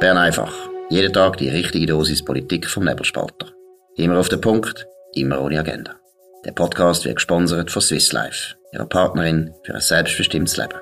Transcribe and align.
Bern 0.00 0.16
einfach. 0.16 0.54
Jeden 0.90 1.12
Tag 1.12 1.38
die 1.38 1.48
richtige 1.48 1.86
Dosis 1.86 2.24
Politik 2.24 2.68
vom 2.68 2.84
Nebelspalter. 2.84 3.48
Immer 3.96 4.20
auf 4.20 4.28
den 4.28 4.40
Punkt, 4.40 4.86
immer 5.14 5.40
ohne 5.40 5.58
Agenda. 5.58 5.96
Der 6.44 6.52
Podcast 6.52 7.04
wird 7.04 7.16
gesponsert 7.16 7.72
von 7.72 7.82
Swiss 7.82 8.12
Life, 8.12 8.54
ihrer 8.72 8.86
Partnerin 8.86 9.52
für 9.64 9.74
ein 9.74 9.80
selbstbestimmtes 9.80 10.56
Leben. 10.56 10.78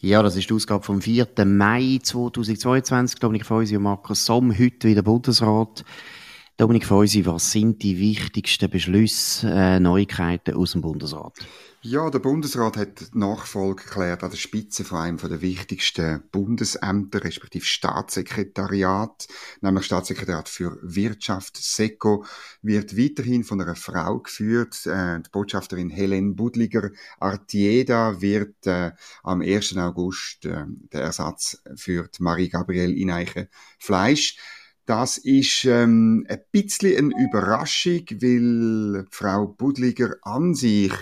Ja, 0.00 0.22
das 0.22 0.36
ist 0.36 0.50
die 0.50 0.54
Ausgabe 0.54 0.84
vom 0.84 1.00
4. 1.00 1.28
Mai 1.46 1.98
2022. 2.02 3.18
Dominik 3.18 3.46
Feusi 3.46 3.78
und 3.78 3.84
Markus 3.84 4.26
Somm, 4.26 4.52
heute 4.52 4.88
wieder 4.88 5.02
Bundesrat. 5.02 5.82
Dominik 6.58 6.84
Feusi, 6.84 7.24
was 7.24 7.50
sind 7.50 7.82
die 7.82 7.98
wichtigsten 7.98 8.68
Beschlüsse, 8.68 9.50
äh, 9.50 9.80
Neuigkeiten 9.80 10.54
aus 10.54 10.72
dem 10.72 10.82
Bundesrat? 10.82 11.34
Ja, 11.80 12.10
der 12.10 12.20
Bundesrat 12.20 12.76
hat 12.76 13.10
Nachfolge 13.12 13.82
geklärt 13.82 14.22
an 14.22 14.30
der 14.30 14.36
Spitze 14.36 14.84
von 14.84 14.98
einem 14.98 15.16
der 15.16 15.40
wichtigsten 15.40 16.22
Bundesämter, 16.30 17.24
respektive 17.24 17.64
Staatssekretariat, 17.64 19.26
nämlich 19.62 19.86
Staatssekretariat 19.86 20.48
für 20.48 20.78
Wirtschaft, 20.82 21.56
SECO, 21.56 22.24
wird 22.60 22.96
weiterhin 22.96 23.42
von 23.42 23.60
einer 23.60 23.74
Frau 23.74 24.20
geführt. 24.20 24.86
Äh, 24.86 25.22
die 25.22 25.30
Botschafterin 25.32 25.90
Helen 25.90 26.36
Budliger 26.36 26.90
Artieda 27.18 28.20
wird 28.20 28.66
äh, 28.66 28.92
am 29.24 29.40
1. 29.40 29.76
August 29.78 30.44
äh, 30.44 30.66
der 30.92 31.00
Ersatz 31.00 31.62
für 31.74 32.08
Marie-Gabrielle 32.20 32.94
Ineiche 32.94 33.48
Fleisch. 33.78 34.36
Das 34.84 35.16
ist 35.16 35.64
ähm, 35.64 36.26
ein 36.28 36.40
bisschen 36.50 37.12
eine 37.12 37.24
Überraschung, 37.24 38.02
weil 38.20 39.06
Frau 39.10 39.46
Budliger 39.46 40.16
an 40.22 40.54
sich 40.54 40.92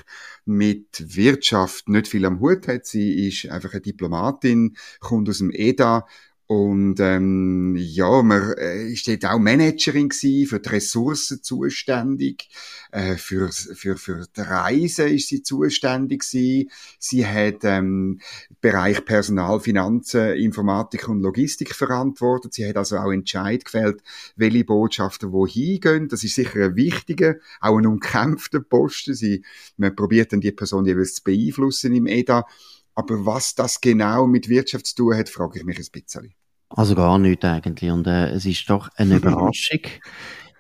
mit 0.45 1.17
Wirtschaft 1.17 1.89
nicht 1.89 2.09
viel 2.09 2.27
am 2.27 2.41
Hut 2.41 2.69
hat. 2.69 2.85
Sie 2.85 3.27
ist 3.29 3.51
einfach 3.51 3.73
eine 3.73 3.81
Diplomatin, 3.81 4.77
kommt 5.01 5.31
aus 5.31 5.39
dem 5.39 5.51
EDA 5.51 6.07
und 6.51 6.99
ähm, 6.99 7.77
ja, 7.79 8.23
man 8.25 8.55
äh, 8.59 8.89
ist 8.89 9.07
dort 9.07 9.25
auch 9.25 9.39
Managerin 9.39 10.09
gewesen, 10.09 10.49
für 10.49 10.59
die 10.59 10.69
Ressourcen 10.69 11.45
zuständig, 11.45 12.49
äh, 12.91 13.15
für, 13.15 13.53
für, 13.53 13.97
für 13.97 14.27
die 14.37 14.41
Reise 14.41 15.09
ist 15.09 15.29
sie 15.29 15.45
zuständig 15.45 16.23
gewesen. 16.23 16.69
Sie 16.99 17.25
hat 17.25 17.61
ähm, 17.63 18.21
Bereich 18.61 19.05
Personal, 19.05 19.61
Finanzen, 19.61 20.33
Informatik 20.33 21.07
und 21.07 21.23
Logistik 21.23 21.73
verantwortet. 21.73 22.55
Sie 22.55 22.69
hat 22.69 22.77
also 22.77 22.97
auch 22.97 23.13
Entscheid 23.13 23.65
gefällt, 23.65 24.03
welche 24.35 24.65
Botschaften 24.65 25.31
wohin 25.31 25.79
gehen. 25.79 26.09
Das 26.09 26.25
ist 26.25 26.35
sicher 26.35 26.65
ein 26.65 26.75
wichtiger, 26.75 27.37
auch 27.61 27.79
ein 27.79 27.87
umkämpfter 27.87 28.59
Posten. 28.59 29.15
Sie, 29.15 29.45
man 29.77 29.95
probiert 29.95 30.33
dann 30.33 30.41
die 30.41 30.51
Person 30.51 30.85
jeweils 30.85 31.15
zu 31.15 31.23
beeinflussen 31.23 31.95
im 31.95 32.09
EDA. 32.09 32.45
Aber 32.97 33.25
was 33.25 33.55
das 33.55 33.81
genau 33.81 34.27
mit 34.27 34.49
Wirtschaft 34.49 34.87
zu 34.87 34.97
tun 34.97 35.17
hat, 35.17 35.29
frage 35.29 35.61
ich 35.61 35.65
mich 35.65 35.79
ein 35.79 35.87
bisschen. 35.93 36.35
Also 36.71 36.95
gar 36.95 37.19
nicht 37.19 37.45
eigentlich. 37.45 37.91
Und 37.91 38.07
äh, 38.07 38.31
es 38.31 38.47
ist 38.47 38.69
doch 38.71 38.89
eine 38.97 39.17
Überraschung, 39.17 39.81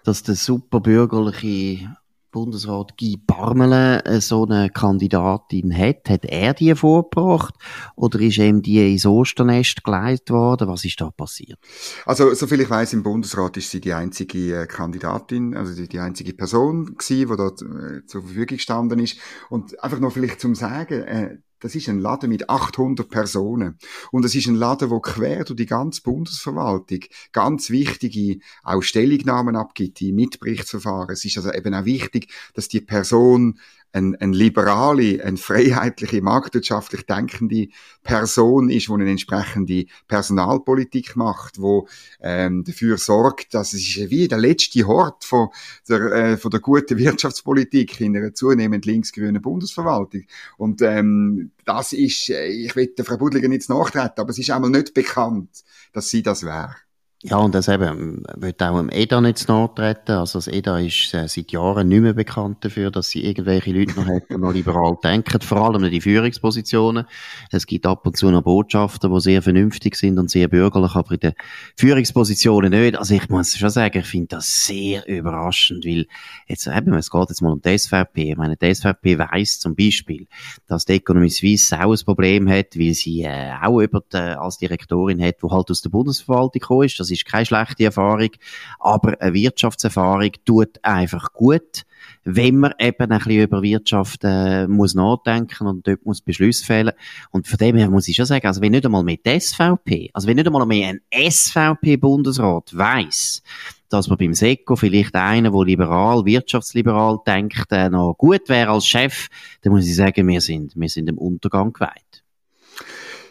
dass 0.04 0.22
der 0.22 0.34
superbürgerliche 0.34 1.96
Bundesrat 2.32 2.96
Guy 2.96 3.16
Parmelin 3.16 4.00
äh, 4.00 4.20
so 4.20 4.44
eine 4.44 4.70
Kandidatin 4.70 5.76
hat. 5.76 6.08
Hat 6.08 6.24
er 6.24 6.54
die 6.54 6.74
vorgebracht 6.74 7.54
oder 7.96 8.20
ist 8.20 8.38
ihm 8.38 8.62
die 8.62 8.92
ins 8.92 9.06
Osternest 9.06 9.82
geleitet 9.82 10.30
worden? 10.30 10.68
Was 10.68 10.84
ist 10.84 11.00
da 11.00 11.10
passiert? 11.10 11.58
Also, 12.06 12.32
soviel 12.34 12.60
ich 12.60 12.70
weiß, 12.70 12.92
im 12.92 13.02
Bundesrat 13.02 13.56
ist 13.56 13.70
sie 13.70 13.80
die 13.80 13.92
einzige 13.92 14.62
äh, 14.62 14.66
Kandidatin, 14.66 15.56
also 15.56 15.74
die, 15.74 15.88
die 15.88 15.98
einzige 15.98 16.32
Person 16.32 16.96
gewesen, 16.96 17.28
die 17.30 17.36
dort 17.36 17.62
äh, 17.62 18.06
zur 18.06 18.22
Verfügung 18.22 18.56
gestanden 18.56 19.00
ist. 19.00 19.18
Und 19.48 19.82
einfach 19.82 19.98
noch 19.98 20.12
vielleicht 20.12 20.40
zum 20.40 20.54
Sagen, 20.54 21.02
äh, 21.02 21.38
das 21.60 21.74
ist 21.74 21.88
ein 21.88 22.00
Laden 22.00 22.30
mit 22.30 22.50
800 22.50 23.08
Personen. 23.08 23.78
Und 24.10 24.24
es 24.24 24.34
ist 24.34 24.46
ein 24.46 24.54
Laden, 24.54 24.90
wo 24.90 25.00
quer 25.00 25.44
durch 25.44 25.56
die 25.56 25.66
ganze 25.66 26.02
Bundesverwaltung 26.02 27.00
ganz 27.32 27.70
wichtige 27.70 28.40
auch 28.62 28.82
Stellungnahmen 28.82 29.56
abgibt, 29.56 30.00
die 30.00 30.12
Mitberichtsverfahren. 30.12 31.10
Es 31.10 31.24
ist 31.24 31.36
also 31.36 31.52
eben 31.52 31.74
auch 31.74 31.84
wichtig, 31.84 32.32
dass 32.54 32.68
die 32.68 32.80
Person 32.80 33.58
ein, 33.92 34.16
ein 34.16 34.32
liberale, 34.32 35.24
ein 35.24 35.36
freiheitliche, 35.36 36.22
marktwirtschaftlich 36.22 37.06
denkende 37.06 37.68
Person 38.02 38.70
ist, 38.70 38.88
die 38.88 38.92
eine 38.92 39.10
entsprechende 39.10 39.86
Personalpolitik 40.08 41.16
macht, 41.16 41.60
wo 41.60 41.88
ähm, 42.20 42.64
dafür 42.64 42.98
sorgt, 42.98 43.54
dass 43.54 43.72
es 43.72 43.96
ist 43.96 44.10
wie 44.10 44.28
der 44.28 44.38
letzte 44.38 44.86
Hort 44.86 45.24
von 45.24 45.48
der, 45.88 46.00
äh, 46.12 46.36
von 46.36 46.50
der 46.50 46.60
guten 46.60 46.98
Wirtschaftspolitik 46.98 48.00
in 48.00 48.16
einer 48.16 48.34
zunehmend 48.34 48.86
linksgrünen 48.86 49.42
Bundesverwaltung. 49.42 50.22
Und 50.56 50.82
ähm, 50.82 51.50
das 51.64 51.92
ist, 51.92 52.30
äh, 52.30 52.46
ich 52.46 52.76
will 52.76 52.88
der 52.96 53.04
Frau 53.04 53.16
Budliger 53.16 53.48
nicht 53.48 53.68
nachtreten, 53.68 54.20
aber 54.20 54.30
es 54.30 54.38
ist 54.38 54.50
einmal 54.50 54.70
nicht 54.70 54.94
bekannt, 54.94 55.64
dass 55.92 56.10
sie 56.10 56.22
das 56.22 56.44
wäre. 56.44 56.76
Ja, 57.22 57.36
und 57.36 57.54
das 57.54 57.68
eben, 57.68 58.22
wird 58.36 58.62
auch 58.62 58.78
im 58.80 58.88
EDA 58.88 59.20
nicht 59.20 59.36
zu 59.36 59.52
nachtreten. 59.52 60.12
Also 60.12 60.38
das 60.38 60.48
EDA 60.48 60.78
ist 60.78 61.12
äh, 61.12 61.28
seit 61.28 61.52
Jahren 61.52 61.86
nicht 61.88 62.00
mehr 62.00 62.14
bekannt 62.14 62.64
dafür, 62.64 62.90
dass 62.90 63.10
sie 63.10 63.22
irgendwelche 63.22 63.72
Leute 63.72 63.92
noch 64.00 64.06
hätten, 64.06 64.32
die 64.32 64.40
noch 64.40 64.54
liberal 64.54 64.96
denken. 65.04 65.38
Vor 65.42 65.58
allem 65.58 65.84
in 65.84 65.90
die 65.90 66.00
Führungspositionen. 66.00 67.04
Es 67.50 67.66
gibt 67.66 67.84
ab 67.84 68.06
und 68.06 68.16
zu 68.16 68.30
noch 68.30 68.40
Botschaften, 68.40 69.12
die 69.12 69.20
sehr 69.20 69.42
vernünftig 69.42 69.96
sind 69.96 70.18
und 70.18 70.30
sehr 70.30 70.48
bürgerlich, 70.48 70.94
aber 70.94 71.12
in 71.12 71.20
den 71.20 71.32
Führungspositionen 71.76 72.70
nicht. 72.70 72.96
Also 72.96 73.14
ich 73.14 73.28
muss 73.28 73.54
schon 73.54 73.68
sagen, 73.68 73.98
ich 73.98 74.06
finde 74.06 74.28
das 74.28 74.64
sehr 74.64 75.06
überraschend, 75.06 75.84
weil 75.84 76.06
jetzt 76.46 76.68
eben, 76.68 76.94
es 76.94 77.10
geht 77.10 77.28
jetzt 77.28 77.42
mal 77.42 77.52
um 77.52 77.60
die 77.60 77.76
SVP. 77.76 78.30
Ich 78.30 78.36
meine, 78.38 78.56
die 78.56 78.74
SVP 78.74 79.18
weiss 79.18 79.58
zum 79.58 79.76
Beispiel, 79.76 80.26
dass 80.66 80.86
die 80.86 80.94
Economy 80.94 81.28
Suisse 81.28 81.78
auch 81.78 81.92
ein 81.92 82.02
Problem 82.02 82.48
hat, 82.48 82.78
weil 82.78 82.94
sie 82.94 83.24
äh, 83.24 83.52
auch 83.60 83.78
über 83.78 84.02
die, 84.10 84.16
als 84.16 84.56
Direktorin 84.56 85.22
hat, 85.22 85.42
die 85.42 85.50
halt 85.50 85.70
aus 85.70 85.82
der 85.82 85.90
Bundesverwaltung 85.90 86.52
gekommen 86.52 86.84
ist. 86.84 86.98
Das 86.98 87.09
das 87.10 87.18
ist 87.18 87.26
keine 87.26 87.46
schlechte 87.46 87.84
Erfahrung, 87.84 88.30
aber 88.78 89.20
eine 89.20 89.34
Wirtschaftserfahrung 89.34 90.30
tut 90.44 90.78
einfach 90.82 91.32
gut, 91.32 91.84
wenn 92.24 92.58
man 92.58 92.74
eben 92.78 93.10
ein 93.10 93.18
bisschen 93.18 93.42
über 93.42 93.62
Wirtschaft 93.62 94.20
äh, 94.24 94.66
muss 94.66 94.94
nachdenken 94.94 95.66
und 95.66 95.86
dort 95.86 96.04
muss 96.04 96.20
Beschlüsse 96.20 96.64
fällen. 96.64 96.92
Und 97.30 97.46
von 97.46 97.58
dem 97.58 97.76
her 97.76 97.90
muss 97.90 98.08
ich 98.08 98.16
schon 98.16 98.26
sagen, 98.26 98.46
also 98.46 98.60
wenn 98.60 98.72
nicht 98.72 98.84
einmal 98.84 99.02
mit 99.02 99.20
SVP, 99.26 100.10
also 100.12 100.28
wenn 100.28 100.36
nicht 100.36 100.46
einmal 100.46 100.66
mehr 100.66 100.90
ein 100.90 101.30
SVP-Bundesrat 101.30 102.76
weiß, 102.76 103.42
dass 103.88 104.08
man 104.08 104.18
beim 104.18 104.34
SECO 104.34 104.76
vielleicht 104.76 105.14
einer, 105.14 105.50
der 105.50 105.64
liberal, 105.64 106.24
wirtschaftsliberal 106.24 107.18
denkt, 107.26 107.66
äh, 107.70 107.90
noch 107.90 108.14
gut 108.16 108.48
wäre 108.48 108.70
als 108.70 108.86
Chef, 108.86 109.28
dann 109.62 109.72
muss 109.72 109.86
ich 109.86 109.96
sagen, 109.96 110.26
wir 110.28 110.40
sind, 110.40 110.72
wir 110.76 110.88
sind 110.88 111.06
dem 111.06 111.18
Untergang 111.18 111.72
geweiht. 111.72 112.22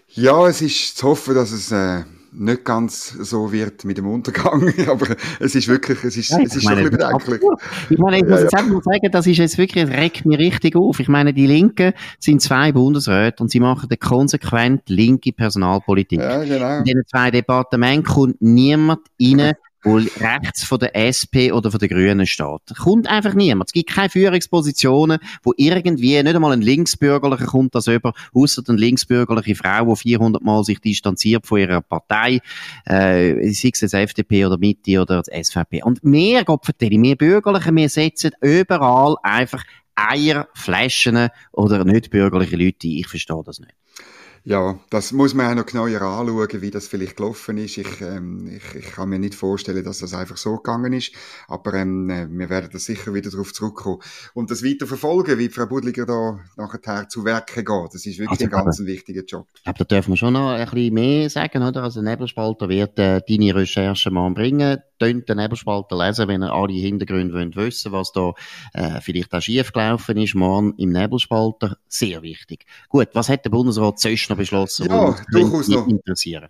Ja, 0.10 0.48
es 0.48 0.62
ist 0.62 0.98
zu 0.98 1.08
hoffen, 1.08 1.36
dass 1.36 1.52
es 1.52 1.72
äh, 1.72 2.04
nicht 2.32 2.66
ganz 2.66 3.10
so 3.10 3.52
wird 3.52 3.86
mit 3.86 3.98
dem 3.98 4.08
Untergang, 4.08 4.72
aber 4.88 5.16
es 5.40 5.56
ist 5.56 5.68
wirklich, 5.68 6.04
es 6.04 6.18
ist, 6.18 6.30
ja, 6.30 6.40
es 6.40 6.56
ist 6.56 6.64
meine, 6.64 6.82
schon 6.82 6.92
bedenklich. 6.92 7.42
Ich 7.90 7.98
meine, 7.98 8.18
ich 8.18 8.24
muss 8.24 8.42
jetzt 8.42 8.56
einfach 8.56 8.84
sagen, 8.84 9.12
das 9.12 9.28
ist 9.28 9.38
jetzt 9.38 9.58
wirklich, 9.58 9.86
es 9.86 9.90
regt 9.90 10.26
mich 10.26 10.40
richtig 10.40 10.76
auf. 10.76 11.00
Ich 11.00 11.08
meine, 11.08 11.34
die 11.34 11.48
Linken 11.48 11.94
sind 12.20 12.42
zwei 12.42 12.72
Bundesräte 12.72 13.44
und 13.44 13.50
sie 13.50 13.60
machen 13.60 13.88
eine 13.90 13.98
konsequent 13.98 14.90
linke 14.90 15.32
Personalpolitik. 15.32 16.20
Ja, 16.20 16.44
genau. 16.44 16.80
In 16.80 16.84
diesen 16.84 17.06
zwei 17.08 17.32
Departementen 17.32 18.04
kommt 18.04 18.42
niemand 18.42 19.02
rein, 19.22 19.54
wo 19.84 19.96
rechts 19.96 20.64
von 20.64 20.80
der 20.80 20.96
SP 20.96 21.52
oder 21.52 21.72
von 21.72 21.80
den 21.80 21.90
Grünen 21.90 22.26
steht. 22.26 22.76
Kommt 22.78 23.08
einfach 23.08 23.34
niemand. 23.34 23.70
Es 23.70 23.74
gibt 23.74 23.90
keine 23.90 24.10
Führungspositionen, 24.10 25.20
wo 25.44 25.54
irgendwie, 25.58 26.22
nicht 26.22 26.36
einmal 26.36 26.52
ein 26.52 26.62
Linksbürgerlicher 26.62 27.46
kommt 27.46 27.76
das 27.76 27.88
über, 27.88 28.14
außer 28.34 28.64
eine 28.68 28.78
linksbürgerliche 28.78 29.56
Frau, 29.56 29.94
die 29.94 30.02
400 30.02 30.44
Mal 30.44 30.64
sich 30.64 30.80
distanziert 30.80 31.48
von 31.48 31.60
ihrer 31.60 31.82
Partei, 31.82 32.40
äh, 32.86 33.52
sei 33.52 33.70
es 33.74 33.82
jetzt 33.82 33.94
FDP 33.94 34.46
oder 34.46 34.58
Mitte 34.58 35.02
oder 35.02 35.24
SVP. 35.24 35.84
Und 35.84 36.04
mehr, 36.04 36.44
Gott 36.44 36.66
vertelle, 36.66 37.02
wir 37.02 37.16
Bürgerliche, 37.16 37.74
wir 37.76 37.90
setzen 37.90 38.32
überall 38.42 39.16
einfach 39.24 39.64
Eier, 39.96 40.48
Flaschen 40.54 41.30
oder 41.52 41.84
nicht 41.84 42.10
bürgerliche 42.10 42.56
Leute 42.56 42.88
ein. 42.88 42.98
Ich 42.98 43.08
verstehe 43.08 43.42
das 43.46 43.60
nicht. 43.60 43.74
Ja, 44.44 44.80
das 44.90 45.12
muss 45.12 45.34
man 45.34 45.52
auch 45.52 45.56
noch 45.56 45.66
genauer 45.66 46.02
anschauen, 46.02 46.62
wie 46.62 46.72
das 46.72 46.88
vielleicht 46.88 47.18
gelaufen 47.18 47.58
ist. 47.58 47.78
Ich, 47.78 48.02
ähm, 48.02 48.48
ich, 48.48 48.76
ich 48.76 48.92
kann 48.92 49.10
mir 49.10 49.20
nicht 49.20 49.36
vorstellen, 49.36 49.84
dass 49.84 50.00
das 50.00 50.14
einfach 50.14 50.38
so 50.38 50.58
gegangen 50.58 50.94
ist. 50.94 51.14
Aber 51.48 51.74
ähm, 51.74 52.10
äh, 52.10 52.28
wir 52.30 52.50
werden 52.50 52.70
da 52.72 52.80
sicher 52.80 53.14
wieder 53.14 53.30
darauf 53.30 53.54
zurückkommen. 53.54 54.00
Und 54.34 54.50
das 54.52 54.64
weiter 54.64 54.88
verfolgen, 54.88 55.38
wie 55.38 55.50
Frau 55.50 55.66
Budliger 55.66 56.06
da 56.06 56.40
nachher 56.58 57.10
zu 57.10 57.26
Werken 57.26 57.66
geht. 57.66 57.94
Das 57.94 58.06
ist 58.06 58.18
wirklich 58.18 58.30
also, 58.30 58.44
ein 58.46 58.50
ganz 58.50 58.80
aber, 58.80 58.88
wichtiger 58.88 59.24
Job. 59.24 59.48
Aber 59.66 59.78
da 59.78 59.96
dürfen 59.96 60.14
wir 60.14 60.18
schon 60.18 60.34
noch 60.34 60.52
ein 60.52 60.70
bisschen 60.70 60.94
mehr 60.94 61.30
sagen, 61.30 61.64
oder? 61.64 61.84
Also 61.84 62.02
Nebelspalter 62.02 62.70
wird 62.70 62.98
äh, 63.00 63.22
deine 63.28 63.56
Recherchen 63.56 64.14
mal 64.14 64.32
bringen 64.32 64.80
tönt 65.00 65.30
den 65.30 65.38
Nebelspalter 65.38 65.98
lesen, 65.98 66.28
wenn 66.28 66.44
ihr 66.44 66.54
alle 66.54 66.74
Hintergründe 66.74 67.34
wollt 67.34 67.56
wissen 67.56 67.92
was 67.92 68.12
da 68.12 68.34
äh, 68.74 69.02
vielleicht 69.02 69.34
auch 69.34 69.42
schiefgelaufen 69.42 70.18
ist, 70.18 70.36
morgen 70.36 70.74
im 70.78 70.92
Nebelspalter. 70.92 71.78
Sehr 71.88 72.22
wichtig. 72.22 72.66
Gut, 72.90 73.10
was 73.14 73.30
hat 73.30 73.46
der 73.46 73.50
Bundesrat 73.50 74.00
sonst 74.00 74.29
noch 74.30 74.38
beschlossen? 74.38 74.88
Ja, 74.90 75.16
durchaus 75.32 75.68
noch. 75.68 75.88
Interessieren? 75.88 76.50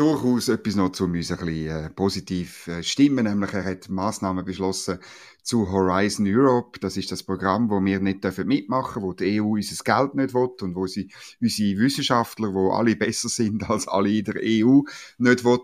durchaus 0.00 0.48
etwas 0.48 0.76
noch 0.76 0.92
zu 0.92 1.06
müssen, 1.06 1.38
ein 1.38 1.44
bisschen, 1.44 1.84
äh, 1.84 1.90
positiv 1.90 2.66
äh, 2.68 2.82
stimmen. 2.82 3.26
Nämlich, 3.26 3.52
er 3.52 3.64
hat 3.64 3.90
Massnahmen 3.90 4.46
beschlossen 4.46 4.98
zu 5.42 5.70
Horizon 5.70 6.26
Europe. 6.26 6.80
Das 6.80 6.96
ist 6.96 7.12
das 7.12 7.22
Programm, 7.22 7.68
wo 7.68 7.84
wir 7.84 8.00
nicht 8.00 8.24
dürfen 8.24 8.46
mitmachen, 8.46 9.02
wo 9.02 9.12
die 9.12 9.40
EU 9.40 9.56
unser 9.56 9.84
Geld 9.84 10.14
nicht 10.14 10.32
will 10.32 10.48
und 10.62 10.74
wo 10.74 10.86
sie 10.86 11.10
unsere 11.40 11.78
Wissenschaftler, 11.80 12.54
wo 12.54 12.72
alle 12.72 12.96
besser 12.96 13.28
sind 13.28 13.62
als 13.70 13.88
alle 13.88 14.10
in 14.10 14.24
der 14.24 14.36
EU, 14.36 14.82
nicht 15.18 15.44
will. 15.44 15.60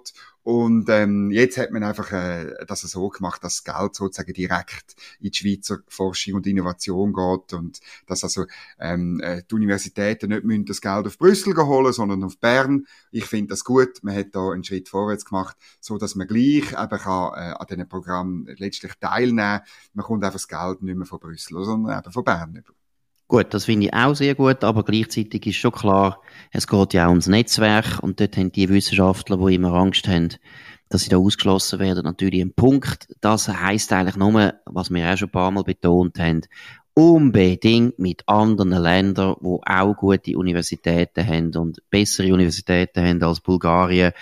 Und 0.47 0.89
ähm, 0.91 1.33
jetzt 1.33 1.59
hat 1.59 1.73
man 1.73 1.83
einfach 1.83 2.13
äh, 2.13 2.55
das 2.69 2.83
so 2.83 3.09
gemacht, 3.09 3.43
dass 3.43 3.65
das 3.65 3.75
Geld 3.75 3.97
sozusagen 3.97 4.33
direkt 4.33 4.95
in 5.19 5.33
die 5.33 5.37
Schweizer 5.37 5.79
Forschung 5.89 6.35
und 6.35 6.47
Innovation 6.47 7.13
geht 7.13 7.53
und 7.53 7.81
dass 8.07 8.23
also 8.23 8.47
ähm, 8.79 9.19
äh, 9.25 9.43
die 9.43 9.55
Universitäten 9.57 10.29
nicht 10.29 10.45
müssen 10.45 10.65
das 10.65 10.81
Geld 10.81 11.05
auf 11.05 11.19
Brüssel 11.19 11.57
holen, 11.57 11.93
sondern 11.93 12.23
auf 12.23 12.39
Bern. 12.39 12.87
Ich 13.11 13.25
finde 13.25 13.49
das 13.49 13.65
gut. 13.65 14.05
Man 14.05 14.15
hat 14.15 14.37
da 14.37 14.51
einen 14.53 14.63
Schritt 14.63 14.89
vorwärts 14.89 15.25
gemacht, 15.25 15.57
so 15.81 15.99
dass 15.99 16.15
man 16.15 16.29
gleich 16.29 16.71
eben 16.71 16.99
kann, 17.01 17.33
äh, 17.35 17.55
an 17.59 17.67
diesen 17.69 17.89
Programmen 17.89 18.47
letztlich 18.57 18.93
teilnehmen. 19.01 19.63
Man 19.95 20.07
kommt 20.07 20.23
einfach 20.23 20.35
das 20.35 20.47
Geld 20.47 20.81
nicht 20.81 20.97
mehr 20.97 21.07
von 21.07 21.19
Brüssel, 21.19 21.65
sondern 21.65 21.99
eben 21.99 22.13
von 22.13 22.23
Bern 22.23 22.55
über. 22.55 22.76
Gut, 23.29 23.53
das 23.53 23.65
finde 23.65 23.87
ich 23.87 23.95
auch 23.95 24.15
sehr 24.15 24.37
gut, 24.37 24.63
aber 24.63 24.85
gleichzeitig 24.85 25.47
ist 25.47 25.57
schon 25.57 25.73
klar, 25.73 26.21
es 26.53 26.69
geht 26.69 26.95
ja 26.95 27.07
auch 27.07 27.11
ums 27.11 27.27
Netzwerk 27.27 27.99
und 28.01 28.21
dort 28.21 28.37
haben 28.37 28.53
die 28.53 28.69
Wissenschaftler, 28.69 29.37
die 29.37 29.57
immer 29.57 29.73
Angst 29.73 30.07
haben, 30.07 30.29
dass 30.89 31.03
sie 31.03 31.09
da 31.09 31.17
ausgeschlossen 31.17 31.81
werden, 31.81 32.05
natürlich 32.05 32.41
ein 32.41 32.55
Punkt. 32.55 33.09
Das 33.21 33.49
heißt 33.49 33.93
eigentlich 33.93 34.15
nur, 34.15 34.55
was 34.65 34.91
wir 34.91 35.13
auch 35.13 35.17
schon 35.17 35.29
ein 35.29 35.33
paar 35.33 35.51
Mal 35.51 35.65
betont 35.65 36.21
haben, 36.21 36.43
unbedingt 36.99 37.99
mit 37.99 38.27
anderen 38.27 38.71
Ländern, 38.71 39.37
wo 39.41 39.61
auch 39.67 39.95
gute 39.95 40.39
Universitäten 40.39 41.27
haben 41.27 41.55
und 41.55 41.83
bessere 41.91 42.33
Universitäten 42.33 43.05
haben 43.05 43.23
als 43.23 43.41
Bulgarien 43.41 44.13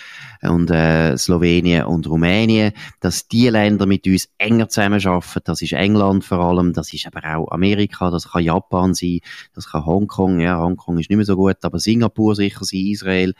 und 0.42 0.72
äh, 0.72 1.16
Slowenien 1.16 1.84
und 1.84 2.08
Rumänien, 2.08 2.72
dass 2.98 3.28
die 3.28 3.48
Länder 3.48 3.86
mit 3.86 4.08
uns 4.08 4.28
enger 4.38 4.68
zusammenarbeiten. 4.68 5.42
Das 5.44 5.62
ist 5.62 5.72
England 5.72 6.24
vor 6.24 6.40
allem, 6.40 6.72
das 6.72 6.92
ist 6.92 7.06
aber 7.06 7.36
auch 7.36 7.52
Amerika, 7.52 8.10
das 8.10 8.32
kann 8.32 8.42
Japan 8.42 8.92
sein, 8.92 9.20
das 9.54 9.70
kann 9.70 9.86
Hongkong, 9.86 10.40
ja, 10.40 10.58
Hongkong 10.58 10.98
ist 10.98 11.10
nicht 11.10 11.16
mehr 11.16 11.24
so 11.24 11.36
gut, 11.36 11.58
aber 11.62 11.78
Singapur 11.78 12.34
sicher 12.34 12.64
sein, 12.64 12.86
Israel 12.86 13.34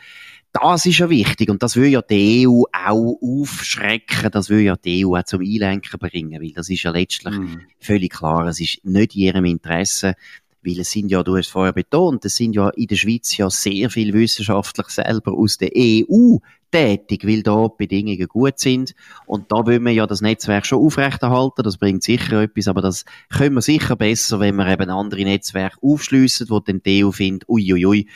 das 0.55 0.85
ist 0.85 0.99
ja 0.99 1.09
wichtig 1.09 1.49
und 1.49 1.61
das 1.61 1.75
will 1.75 1.89
ja 1.89 2.01
die 2.01 2.47
EU 2.47 2.63
auch 2.71 3.17
aufschrecken, 3.21 4.31
das 4.31 4.49
will 4.49 4.61
ja 4.61 4.77
die 4.77 5.05
EU 5.05 5.17
auch 5.17 5.23
zum 5.23 5.41
Einlenken 5.41 5.99
bringen, 5.99 6.41
weil 6.41 6.51
das 6.51 6.69
ist 6.69 6.83
ja 6.83 6.91
letztlich 6.91 7.37
mhm. 7.37 7.61
völlig 7.79 8.13
klar, 8.13 8.47
es 8.47 8.61
ist 8.61 8.85
nicht 8.85 9.15
in 9.15 9.21
ihrem 9.21 9.45
Interesse, 9.45 10.15
weil 10.63 10.79
es 10.79 10.91
sind 10.91 11.11
ja, 11.11 11.23
du 11.23 11.35
hast 11.35 11.49
vorher 11.49 11.73
betont, 11.73 12.23
es 12.23 12.37
sind 12.37 12.55
ja 12.55 12.69
in 12.69 12.87
der 12.87 12.95
Schweiz 12.95 13.35
ja 13.35 13.49
sehr 13.49 13.89
viele 13.89 14.13
Wissenschaftler 14.13 14.85
selber 14.87 15.33
aus 15.33 15.57
der 15.57 15.71
EU 15.75 16.37
tätig, 16.75 17.25
weil 17.25 17.41
da 17.41 17.67
die 17.67 17.85
Bedingungen 17.85 18.27
gut 18.27 18.59
sind. 18.59 18.95
Und 19.25 19.51
da 19.51 19.65
wollen 19.65 19.83
wir 19.83 19.93
ja 19.93 20.05
das 20.05 20.21
Netzwerk 20.21 20.65
schon 20.65 20.85
aufrechterhalten, 20.85 21.63
das 21.63 21.77
bringt 21.77 22.03
sicher 22.03 22.41
etwas, 22.41 22.67
aber 22.67 22.81
das 22.81 23.05
können 23.29 23.55
wir 23.55 23.61
sicher 23.61 23.95
besser, 23.95 24.39
wenn 24.41 24.55
wir 24.55 24.67
eben 24.67 24.89
andere 24.89 25.23
Netzwerke 25.23 25.77
aufschliessen, 25.81 26.49
wo 26.49 26.59
dann 26.59 26.83
die 26.83 27.05
EU 27.05 27.11
findet, 27.11 27.47
uiuiui, 27.47 28.09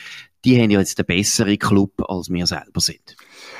die 0.44 0.60
haben 0.60 0.70
ja 0.70 0.78
jetzt 0.78 0.98
einen 0.98 1.06
besseren 1.06 1.58
Club, 1.58 2.02
als 2.08 2.30
wir 2.30 2.46
selber 2.46 2.80
sind. 2.80 3.16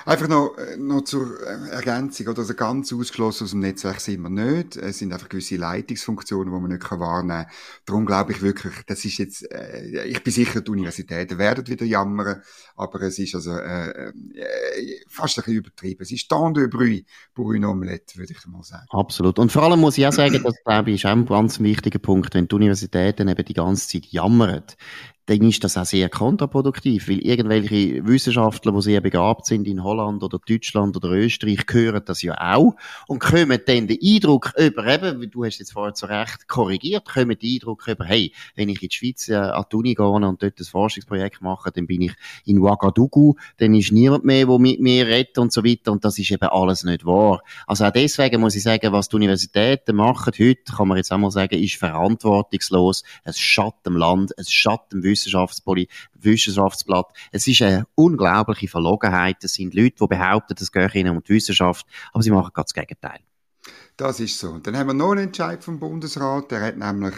Einfach 0.06 0.28
noch, 0.28 0.56
äh, 0.56 0.76
noch 0.76 1.02
zur 1.02 1.40
äh, 1.42 1.70
Ergänzung, 1.70 2.28
oder? 2.28 2.40
Also 2.40 2.54
ganz 2.54 2.92
ausgeschlossen 2.92 3.44
aus 3.44 3.50
dem 3.50 3.60
Netzwerk 3.60 4.00
sind 4.00 4.22
wir 4.22 4.30
nicht. 4.30 4.76
Es 4.76 4.98
sind 4.98 5.12
einfach 5.12 5.28
gewisse 5.28 5.56
Leitungsfunktionen, 5.56 6.52
die 6.52 6.60
man 6.60 6.70
nicht 6.70 6.90
wahrnehmen 6.90 7.44
kann. 7.44 7.52
Darum 7.86 8.06
glaube 8.06 8.32
ich 8.32 8.42
wirklich, 8.42 8.74
das 8.86 9.04
ist 9.04 9.18
jetzt, 9.18 9.50
äh, 9.50 10.04
ich 10.04 10.22
bin 10.22 10.32
sicher, 10.32 10.60
die 10.60 10.70
Universitäten 10.70 11.38
werden 11.38 11.66
wieder 11.66 11.84
jammern, 11.84 12.42
aber 12.76 13.02
es 13.02 13.18
ist 13.18 13.34
also 13.34 13.56
äh, 13.56 14.08
äh, 14.08 14.12
fast 15.08 15.38
ein 15.38 15.44
bisschen 15.44 15.58
übertrieben. 15.58 16.02
Es 16.02 16.12
ist 16.12 16.28
tant 16.28 16.56
de 16.56 16.66
bruit 16.66 17.06
pour 17.34 17.52
une 17.52 17.68
omelette, 17.68 18.16
würde 18.16 18.32
ich 18.32 18.46
mal 18.46 18.62
sagen. 18.62 18.86
Absolut. 18.90 19.38
Und 19.38 19.52
vor 19.52 19.62
allem 19.62 19.80
muss 19.80 19.98
ich 19.98 20.06
auch 20.06 20.12
sagen, 20.12 20.42
das 20.42 20.54
glaube 20.64 20.90
ich 20.90 21.04
ist 21.04 21.06
auch 21.06 21.12
ein 21.12 21.26
ganz 21.26 21.60
wichtiger 21.60 21.98
Punkt, 21.98 22.34
wenn 22.34 22.48
die 22.48 22.54
Universitäten 22.54 23.28
eben 23.28 23.44
die 23.44 23.54
ganze 23.54 23.88
Zeit 23.88 24.06
jammern 24.06 24.62
dann 25.30 25.42
ist 25.42 25.62
das 25.62 25.76
auch 25.76 25.84
sehr 25.84 26.08
kontraproduktiv, 26.08 27.08
weil 27.08 27.20
irgendwelche 27.20 28.04
Wissenschaftler, 28.04 28.72
die 28.72 28.82
sehr 28.82 29.00
begabt 29.00 29.46
sind 29.46 29.68
in 29.68 29.84
Holland 29.84 30.24
oder 30.24 30.40
Deutschland 30.44 30.96
oder 30.96 31.10
Österreich, 31.10 31.60
hören 31.70 32.02
das 32.04 32.22
ja 32.22 32.34
auch 32.36 32.74
und 33.06 33.20
kommen 33.20 33.60
dann 33.64 33.86
den 33.86 33.98
Eindruck 34.02 34.52
über, 34.58 34.84
eben, 34.88 35.30
du 35.30 35.44
hast 35.44 35.60
jetzt 35.60 35.72
vorher 35.72 35.94
zu 35.94 36.06
Recht 36.06 36.48
korrigiert, 36.48 37.08
kommen 37.08 37.38
den 37.38 37.54
Eindruck 37.54 37.86
über, 37.86 38.04
hey, 38.06 38.32
wenn 38.56 38.70
ich 38.70 38.82
in 38.82 38.88
die 38.88 38.96
Schweiz 38.96 39.28
äh, 39.28 39.36
an 39.36 39.64
die 39.70 39.76
Uni 39.76 39.94
gehe 39.94 40.04
und 40.04 40.42
dort 40.42 40.58
ein 40.58 40.64
Forschungsprojekt 40.64 41.40
mache, 41.42 41.70
dann 41.70 41.86
bin 41.86 42.02
ich 42.02 42.12
in 42.44 42.58
Ouagadougou, 42.58 43.36
dann 43.58 43.72
ist 43.74 43.92
niemand 43.92 44.24
mehr, 44.24 44.46
der 44.46 44.58
mit 44.58 44.80
mir 44.80 45.06
redet 45.06 45.38
und 45.38 45.52
so 45.52 45.64
weiter 45.64 45.92
und 45.92 46.04
das 46.04 46.18
ist 46.18 46.32
eben 46.32 46.48
alles 46.48 46.82
nicht 46.82 47.06
wahr. 47.06 47.40
Also 47.68 47.84
auch 47.84 47.92
deswegen 47.92 48.40
muss 48.40 48.56
ich 48.56 48.64
sagen, 48.64 48.92
was 48.92 49.08
die 49.08 49.14
Universitäten 49.14 49.94
machen 49.94 50.32
heute, 50.36 50.72
kann 50.76 50.88
man 50.88 50.96
jetzt 50.96 51.12
einmal 51.12 51.30
sagen, 51.30 51.62
ist 51.62 51.76
verantwortungslos, 51.76 53.04
es 53.22 53.38
schadet 53.38 53.86
dem 53.86 53.96
Land, 53.96 54.32
es 54.36 54.50
schadet 54.50 54.90
dem 54.90 55.04
Wissen 55.04 55.19
Wissenschaftsblatt. 55.26 57.06
Es 57.32 57.46
ist 57.46 57.62
eine 57.62 57.86
unglaubliche 57.94 58.68
Verlogenheit. 58.68 59.42
Es 59.42 59.54
sind 59.54 59.74
Leute, 59.74 59.96
die 60.00 60.06
behaupten, 60.06 60.56
es 60.58 60.72
geht 60.72 60.94
ihnen 60.94 61.16
um 61.16 61.22
die 61.22 61.34
Wissenschaft, 61.34 61.86
aber 62.12 62.22
sie 62.22 62.30
machen 62.30 62.50
ganz 62.54 62.72
das 62.72 62.74
Gegenteil. 62.74 63.20
Das 63.96 64.20
ist 64.20 64.38
so. 64.38 64.58
Dann 64.58 64.76
haben 64.76 64.86
wir 64.86 64.94
noch 64.94 65.12
einen 65.12 65.24
Entscheid 65.24 65.62
vom 65.62 65.78
Bundesrat, 65.78 66.50
der 66.50 66.62
hat 66.62 66.76
nämlich 66.76 67.14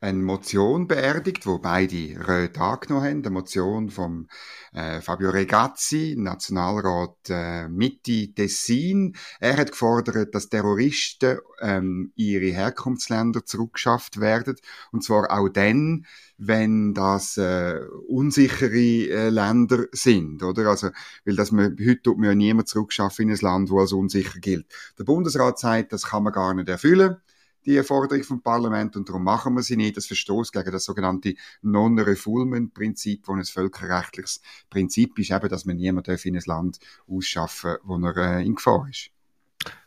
eine 0.00 0.18
Motion 0.22 0.88
beerdigt, 0.88 1.46
wo 1.46 1.58
beide 1.58 2.26
Räte 2.26 2.60
angenommen 2.60 3.04
haben. 3.04 3.18
Eine 3.18 3.30
Motion 3.30 3.90
vom 3.90 4.28
äh, 4.72 5.02
Fabio 5.02 5.28
Regazzi, 5.30 6.14
Nationalrat 6.16 7.16
äh, 7.28 7.68
Mitte 7.68 8.32
Tessin. 8.32 9.14
Er 9.40 9.58
hat 9.58 9.72
gefordert, 9.72 10.34
dass 10.34 10.48
Terroristen 10.48 11.38
ähm, 11.60 12.12
ihre 12.16 12.46
Herkunftsländer 12.46 13.44
zurückgeschafft 13.44 14.20
werden. 14.20 14.56
Und 14.90 15.04
zwar 15.04 15.30
auch 15.30 15.50
dann, 15.50 16.06
wenn 16.38 16.94
das 16.94 17.36
äh, 17.36 17.80
unsichere 18.08 18.74
äh, 18.74 19.28
Länder 19.28 19.84
sind, 19.92 20.42
oder? 20.42 20.70
Also, 20.70 20.88
weil 21.26 21.36
das 21.36 21.52
man, 21.52 21.76
heute 21.78 22.02
tut 22.02 22.16
man 22.16 22.28
ja 22.28 22.34
niemand 22.34 22.68
zurückschaffen 22.68 23.28
in 23.28 23.34
ein 23.34 23.40
Land, 23.42 23.70
wo 23.70 23.80
als 23.80 23.92
unsicher 23.92 24.40
gilt. 24.40 24.66
Der 24.98 25.04
Bundesrat 25.04 25.58
sagt, 25.58 25.92
das 25.92 26.04
kann 26.04 26.22
man 26.22 26.32
gar 26.32 26.54
nicht 26.54 26.70
erfüllen 26.70 27.18
die 27.66 27.82
Forderung 27.82 28.24
vom 28.24 28.42
Parlament 28.42 28.96
und 28.96 29.08
darum 29.08 29.24
machen 29.24 29.54
wir 29.54 29.62
sie 29.62 29.76
nicht. 29.76 29.96
Das 29.96 30.06
verstoßt 30.06 30.52
gegen 30.52 30.72
das 30.72 30.84
sogenannte 30.84 31.34
Non-Refoulement-Prinzip, 31.62 33.24
das 33.26 33.36
ein 33.36 33.44
völkerrechtliches 33.44 34.40
Prinzip 34.68 35.18
ist, 35.18 35.30
eben, 35.30 35.48
dass 35.48 35.64
man 35.64 35.76
niemand 35.76 36.08
in 36.08 36.36
ein 36.36 36.42
Land 36.46 36.78
ausschaffen 37.08 37.76
wo 37.82 37.96
er 37.98 38.16
äh, 38.16 38.44
in 38.44 38.54
Gefahr 38.54 38.86
ist. 38.88 39.10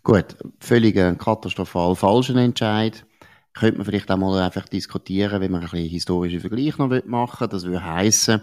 Gut, 0.03 0.37
völlig 0.59 0.97
ein 0.99 1.17
katastrophal 1.17 1.95
falschen 1.95 2.37
Entscheid 2.37 3.05
könnte 3.53 3.77
man 3.77 3.85
vielleicht 3.85 4.09
auch 4.09 4.17
mal 4.17 4.41
einfach 4.41 4.67
diskutieren, 4.67 5.39
wenn 5.41 5.51
man 5.51 5.61
ein 5.61 5.69
bisschen 5.69 5.89
historische 5.89 6.39
Vergleich 6.39 6.77
noch 6.77 6.89
machen 7.05 7.41
will. 7.41 7.47
Das 7.47 7.65
würde 7.65 7.85
heißen, 7.85 8.41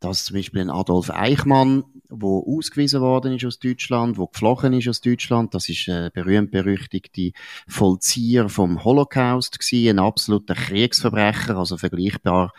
dass 0.00 0.24
zum 0.24 0.36
Beispiel 0.36 0.62
ein 0.62 0.70
Adolf 0.70 1.10
Eichmann, 1.10 1.84
wo 2.08 2.44
ausgewiesen 2.56 3.00
worden 3.00 3.34
ist 3.34 3.44
aus 3.44 3.58
Deutschland, 3.58 4.18
wo 4.18 4.26
geflohen 4.26 4.72
ist 4.72 4.88
aus 4.88 5.00
Deutschland, 5.00 5.54
das 5.54 5.68
ist 5.68 5.88
ein 5.88 6.10
berühmt-berüchtigte 6.12 7.32
Vollzieher 7.68 8.48
vom 8.48 8.82
Holocaust 8.84 9.58
gewesen, 9.58 9.98
ein 9.98 10.04
absoluter 10.04 10.54
Kriegsverbrecher, 10.54 11.56
also 11.56 11.76
vergleichbar 11.76 12.52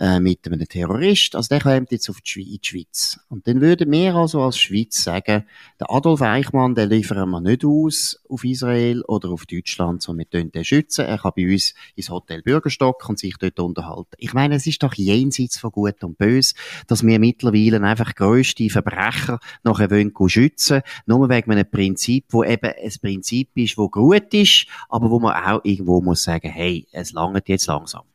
äh, 0.00 0.18
mit 0.18 0.46
einem 0.46 0.66
Terrorist. 0.66 1.36
Also 1.36 1.48
der 1.48 1.60
kommt 1.60 1.92
jetzt 1.92 2.08
auf 2.08 2.22
die, 2.22 2.54
in 2.54 2.60
die 2.60 2.66
Schweiz. 2.66 3.20
Und 3.28 3.46
dann 3.46 3.60
würden 3.60 3.92
wir 3.92 4.14
also 4.14 4.42
als 4.42 4.58
Schweiz 4.58 5.04
sagen, 5.04 5.44
der 5.78 5.90
Adolf 5.90 6.22
Eichmann, 6.22 6.74
den 6.74 6.88
liefern 6.88 7.28
wir 7.28 7.40
nicht 7.42 7.66
aus 7.66 8.18
auf 8.28 8.42
Israel 8.42 9.02
oder 9.02 9.28
auf 9.28 9.44
Deutschland, 9.44 10.00
sondern 10.02 10.26
wir 10.32 10.42
den 10.42 10.64
schützen. 10.64 11.04
Er 11.04 11.18
kann 11.18 11.32
bei 11.36 11.52
uns 11.52 11.74
ins 11.96 12.08
Hotel 12.08 12.40
Bürgerstock 12.40 13.06
und 13.10 13.18
sich 13.18 13.36
dort 13.38 13.60
unterhalten. 13.60 14.14
Ich 14.16 14.32
meine, 14.32 14.54
es 14.54 14.66
ist 14.66 14.82
doch 14.82 14.94
jenseits 14.94 15.58
von 15.58 15.70
Gut 15.70 16.02
und 16.02 16.16
Böse, 16.16 16.54
dass 16.86 17.04
wir 17.04 17.18
mittlerweile 17.18 17.82
einfach 17.86 18.14
grösste 18.14 18.70
Verbrecher 18.70 19.38
nachher 19.64 19.90
wollen 19.90 20.12
schützen, 20.28 20.80
nur 21.04 21.28
wegen 21.28 21.52
einem 21.52 21.70
Prinzip, 21.70 22.24
wo 22.30 22.42
eben 22.42 22.72
ein 22.72 22.92
Prinzip 23.02 23.50
ist, 23.54 23.76
wo 23.76 23.90
gut 23.90 24.32
ist, 24.32 24.66
aber 24.88 25.10
wo 25.10 25.20
man 25.20 25.34
auch 25.44 25.60
irgendwo 25.62 26.00
muss 26.00 26.22
sagen, 26.22 26.48
hey, 26.50 26.86
es 26.92 27.12
langt 27.12 27.48
jetzt 27.48 27.66
langsam. 27.66 28.09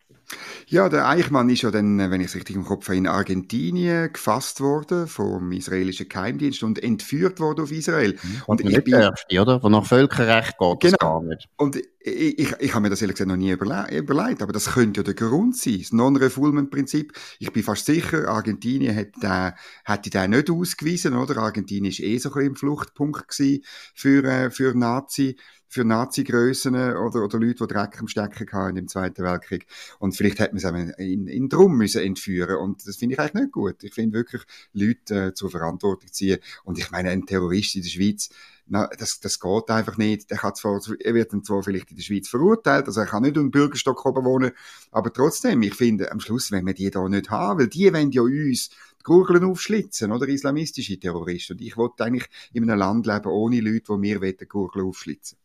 Ja, 0.68 0.90
der 0.90 1.08
Eichmann 1.08 1.50
ist 1.50 1.62
ja 1.62 1.72
dann, 1.72 1.98
wenn 2.12 2.22
ich 2.22 2.28
es 2.28 2.36
richtig 2.36 2.56
im 2.56 2.66
Kopf 2.66 2.88
habe, 2.88 2.98
in 2.98 3.08
Argentinien 3.08 4.12
gefasst 4.12 4.62
worden 4.62 5.08
vom 5.08 5.52
israelischen 5.52 6.10
Geheimdienst 6.10 6.64
und 6.64 6.82
entführt 6.82 7.40
worden 7.40 7.62
auf 7.64 7.72
Israel. 7.72 8.14
Mhm. 8.14 8.42
Und, 8.48 8.64
und 8.64 8.70
ich 8.70 8.84
bin, 8.84 8.96
oder? 9.40 9.62
Wo 9.62 9.70
nach 9.70 9.86
Völkerrecht 9.86 10.58
geht 10.58 10.80
genau. 10.80 10.80
das 10.80 10.98
gar 11.00 11.22
nicht. 11.22 11.48
Und 11.58 11.80
ich, 12.06 12.40
ich, 12.40 12.52
ich 12.60 12.74
habe 12.74 12.84
mir 12.84 12.90
das 12.90 13.02
ehrlich 13.02 13.16
gesagt 13.16 13.30
noch 13.30 13.38
nie 13.38 13.52
überle 13.52 13.88
überlegt, 13.98 14.44
aber 14.44 14.54
das 14.54 14.74
könnte 14.74 15.00
ja 15.00 15.04
der 15.04 15.16
Grund 15.16 15.58
sein, 15.58 15.80
das 15.80 15.92
Non-Refoulement-Prinzip. 15.92 17.14
Ich 17.40 17.52
bin 17.52 17.64
fast 17.64 17.86
sicher, 17.88 18.28
Argentinien 18.28 18.94
hätte 18.94 19.20
den, 19.20 19.54
hätte 19.84 20.10
den 20.12 20.32
nicht 20.32 20.50
ausgewiesen, 20.50 21.16
oder? 21.16 21.38
Argentinien 21.38 21.92
ist 21.92 22.00
eh 22.00 22.18
so 22.20 22.32
ein 22.34 22.46
im 22.46 22.56
Fluchtpunkt 22.56 23.28
gewesen 23.28 23.64
für, 23.96 24.24
äh, 24.24 24.52
für 24.52 24.76
Nazi 24.76 25.36
für 25.68 25.84
Nazi-Grössen 25.84 26.76
oder, 26.76 27.26
oder 27.26 27.40
Leute, 27.40 27.68
die 27.68 27.74
Dreck 27.74 28.00
am 28.00 28.08
Stecken 28.08 28.50
hatten 28.54 28.78
im 28.78 28.88
Zweiten 28.88 29.24
Weltkrieg. 29.24 29.68
Und 30.00 30.16
vielleicht 30.16 30.40
hätte 30.40 30.56
man 30.56 30.90
es 30.90 30.98
in, 30.98 31.28
in 31.28 31.50
Drum 31.50 31.76
müssen 31.76 32.02
entführen. 32.02 32.56
Und 32.58 32.88
das 32.88 32.96
finde 32.96 33.16
ich 33.16 33.20
eigentlich 33.20 33.34
nicht 33.34 33.52
gut. 33.52 33.84
Ich 33.84 33.94
finde 33.94 34.18
wirklich, 34.18 34.44
Leute 34.72 35.26
äh, 35.26 35.34
zur 35.34 35.52
Verantwortung 35.52 36.10
ziehen. 36.14 36.40
Und 36.64 36.78
ich 36.78 36.92
meine, 36.92 37.10
ein 37.10 37.26
Terrorist 37.26 37.76
in 37.76 37.82
der 37.82 37.90
Schweiz, 37.90 38.30
na, 38.68 38.90
das, 38.98 39.20
das 39.20 39.40
geht 39.40 39.70
einfach 39.70 39.98
nicht. 39.98 40.32
Der 40.32 40.42
hat 40.42 40.58
zwar, 40.58 40.82
er 41.00 41.14
wird 41.14 41.34
dann 41.34 41.44
zwar 41.44 41.64
vielleicht 41.64 41.92
in 41.92 41.98
der 41.98 42.04
Schweiz 42.04 42.28
verurteilt, 42.28 42.88
also 42.88 43.02
er 43.02 43.08
kann 43.08 43.24
nicht 43.24 43.38
im 43.38 43.52
Bürgerstock 43.52 44.06
oben 44.06 44.26
wohnen, 44.26 44.52
aber 44.92 45.14
trotzdem, 45.14 45.62
ich 45.62 45.76
finde, 45.76 46.12
am 46.12 46.20
Schluss, 46.20 46.52
wenn 46.52 46.66
wir 46.66 46.74
die 46.74 46.90
da 46.90 47.08
nicht 47.08 47.30
haben, 47.30 47.60
weil 47.60 47.68
die 47.68 47.94
wollen 47.94 48.12
ja 48.12 48.22
uns 48.22 48.70
die 48.70 49.04
Gurgeln 49.04 49.44
aufschlitzen, 49.44 50.12
oder 50.12 50.28
islamistische 50.28 51.00
Terroristen. 51.00 51.54
Und 51.54 51.62
ich 51.62 51.78
wollte 51.78 52.04
eigentlich 52.04 52.28
in 52.54 52.70
einem 52.70 52.80
Land 52.80 53.06
leben 53.06 53.28
ohne 53.28 53.62
Leute, 53.62 53.94
die 53.94 53.98
mir 53.98 54.20
die 54.20 54.48
Gurgeln 54.48 54.86
aufschlitzen 54.86 55.38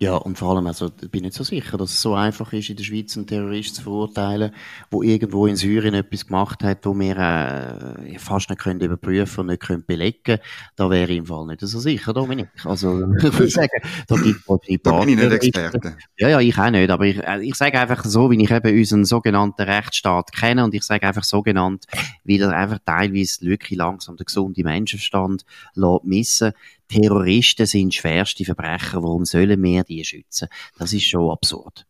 ja, 0.00 0.14
und 0.14 0.38
vor 0.38 0.54
allem, 0.54 0.68
also, 0.68 0.90
bin 0.90 1.08
ich 1.14 1.22
nicht 1.22 1.34
so 1.34 1.42
sicher, 1.42 1.76
dass 1.76 1.90
es 1.90 2.00
so 2.00 2.14
einfach 2.14 2.52
ist, 2.52 2.70
in 2.70 2.76
der 2.76 2.84
Schweiz 2.84 3.16
einen 3.16 3.26
Terrorist 3.26 3.74
zu 3.74 3.82
verurteilen, 3.82 4.52
wo 4.92 5.02
irgendwo 5.02 5.48
in 5.48 5.56
Syrien 5.56 5.94
etwas 5.94 6.24
gemacht 6.24 6.62
hat, 6.62 6.86
wo 6.86 6.96
wir 6.96 7.16
äh, 7.16 8.16
fast 8.20 8.48
nicht 8.48 8.60
können 8.60 8.80
überprüfen 8.80 9.40
und 9.40 9.46
nicht 9.48 9.62
können 9.62 9.84
belegen 9.84 10.38
Da 10.76 10.88
wäre 10.88 11.10
ich 11.10 11.18
im 11.18 11.26
Fall 11.26 11.46
nicht 11.46 11.62
so 11.62 11.80
sicher, 11.80 12.12
Dominik. 12.12 12.48
Also, 12.64 13.12
ich 13.16 13.22
würde 13.24 13.48
sagen, 13.48 13.82
da 14.06 14.14
gibt 14.14 14.38
es 14.38 14.80
Da 14.84 15.00
bin 15.00 15.08
ich 15.08 15.16
nicht 15.16 15.32
Experte. 15.32 15.96
Ja, 16.16 16.28
ja, 16.28 16.40
ich 16.40 16.56
auch 16.56 16.70
nicht, 16.70 16.90
aber 16.90 17.04
ich, 17.04 17.18
äh, 17.18 17.42
ich 17.42 17.56
sage 17.56 17.80
einfach 17.80 18.04
so, 18.04 18.30
wie 18.30 18.40
ich 18.40 18.52
eben 18.52 18.78
unseren 18.78 19.04
sogenannten 19.04 19.62
Rechtsstaat 19.62 20.30
kenne 20.30 20.62
und 20.62 20.74
ich 20.74 20.84
sage 20.84 21.08
einfach 21.08 21.24
so 21.24 21.42
genannt, 21.42 21.86
wie 22.22 22.38
er 22.38 22.50
einfach 22.50 22.78
teilweise 22.86 23.40
wirklich 23.40 23.76
langsam 23.76 24.16
der 24.16 24.26
gesunde 24.26 24.62
Menschenverstand 24.62 25.44
lässt 25.74 26.04
missen 26.04 26.52
Terroristen 26.88 27.66
sind 27.66 27.94
schwerste 27.94 28.44
Verbrecher, 28.44 29.02
warum 29.02 29.24
sollen 29.24 29.62
wir 29.62 29.84
die 29.84 30.04
schützen? 30.04 30.48
Das 30.78 30.92
ist 30.92 31.04
schon 31.04 31.30
absurd. 31.30 31.86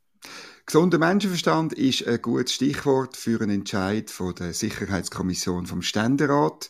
Gesunder 0.67 0.99
Menschenverstand 0.99 1.73
ist 1.73 2.07
ein 2.07 2.21
gutes 2.21 2.53
Stichwort 2.53 3.17
für 3.17 3.41
einen 3.41 3.61
Entscheid 3.61 4.11
von 4.11 4.35
der 4.35 4.53
Sicherheitskommission 4.53 5.65
vom 5.65 5.81
Ständerat. 5.81 6.69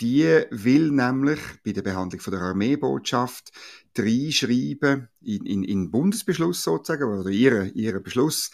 Die 0.00 0.42
will 0.50 0.90
nämlich 0.90 1.38
bei 1.64 1.72
der 1.72 1.82
Behandlung 1.82 2.20
von 2.20 2.32
der 2.32 2.42
Armeebotschaft 2.42 3.52
reinschreiben, 3.96 5.08
in, 5.22 5.46
in, 5.46 5.62
in 5.62 5.90
Bundesbeschluss 5.90 6.62
sozusagen, 6.62 7.04
oder 7.04 7.30
ihren 7.30 7.72
ihre 7.74 8.00
Beschluss, 8.00 8.50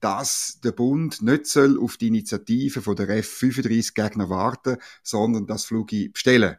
dass 0.00 0.60
der 0.62 0.72
Bund 0.72 1.22
nicht 1.22 1.46
soll 1.46 1.78
auf 1.78 1.96
die 1.96 2.06
Initiative 2.06 2.80
von 2.80 2.96
der 2.96 3.08
F-35 3.10 3.94
Gegner 3.94 4.30
warten, 4.30 4.76
sondern 5.02 5.46
das 5.46 5.64
Flugi 5.64 6.08
bestellen. 6.08 6.56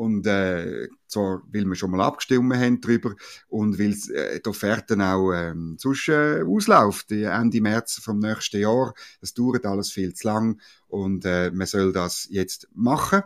Und 0.00 0.26
äh, 0.26 0.88
zwar, 1.08 1.42
weil 1.52 1.66
wir 1.66 1.74
schon 1.74 1.90
mal 1.90 2.00
abgestimmt 2.00 2.54
haben 2.54 2.80
darüber 2.80 3.14
und 3.48 3.78
weil 3.78 3.92
äh, 4.16 4.40
die 4.40 4.48
Offerte 4.48 4.96
auch 4.98 5.30
ähm, 5.30 5.76
sonst 5.78 6.08
äh, 6.08 6.42
ausläuft, 6.42 7.12
Ende 7.12 7.60
März 7.60 8.00
vom 8.02 8.18
nächsten 8.18 8.62
Jahr. 8.62 8.94
Das 9.20 9.34
dauert 9.34 9.66
alles 9.66 9.92
viel 9.92 10.14
zu 10.14 10.26
lang 10.26 10.58
und 10.88 11.26
äh, 11.26 11.50
man 11.50 11.66
soll 11.66 11.92
das 11.92 12.26
jetzt 12.30 12.66
machen. 12.72 13.24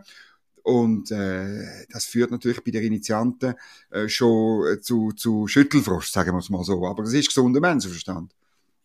Und 0.65 1.13
äh, 1.13 1.87
das 1.91 2.07
führt 2.07 2.33
natürlich 2.33 2.65
bei 2.65 2.73
den 2.73 2.83
Initianten 2.83 3.55
äh, 3.91 4.09
schon 4.09 4.83
zu, 4.83 5.13
zu 5.13 5.47
Schüttelfrost, 5.47 6.13
sagen 6.13 6.33
wir 6.33 6.41
es 6.41 6.51
mal 6.51 6.65
so. 6.65 6.85
Aber 6.85 7.05
es 7.05 7.13
ist 7.13 7.29
gesunder 7.29 7.61
Menschenverstand. 7.61 8.35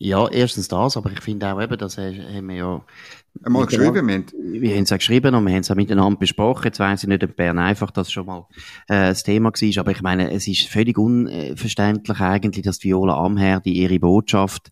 Ja, 0.02 0.30
erstens 0.30 0.70
das, 0.70 0.96
aber 0.96 1.12
ich 1.12 1.20
finde 1.20 1.54
auch 1.54 1.62
eben, 1.62 1.78
das 1.78 1.98
haben 1.98 2.48
wir 2.48 2.56
ja 2.56 2.82
Einmal 3.44 3.66
geschrieben, 3.66 4.08
wir, 4.08 4.62
wir 4.62 4.76
haben 4.76 4.84
es 4.84 4.92
auch 4.92 4.98
geschrieben 4.98 5.36
und 5.36 5.46
wir 5.46 5.54
haben 5.54 5.60
es 5.60 5.72
auch 5.72 5.76
miteinander 5.76 6.18
besprochen. 6.18 6.64
Jetzt 6.66 6.80
weiss 6.80 7.04
ich 7.04 7.10
nicht, 7.10 7.24
ob 7.24 7.36
Bern 7.36 7.60
einfach 7.60 7.92
das 7.92 8.12
schon 8.12 8.26
mal 8.26 8.48
äh, 8.88 9.10
das 9.10 9.24
Thema 9.24 9.50
war, 9.50 9.80
aber 9.82 9.92
ich 9.92 10.02
meine, 10.02 10.32
es 10.32 10.48
ist 10.48 10.68
völlig 10.68 10.98
unverständlich 10.98 12.20
eigentlich, 12.20 12.64
dass 12.64 12.84
Viola 12.84 13.16
Amherd 13.16 13.66
ihre 13.66 14.00
Botschaft 14.00 14.72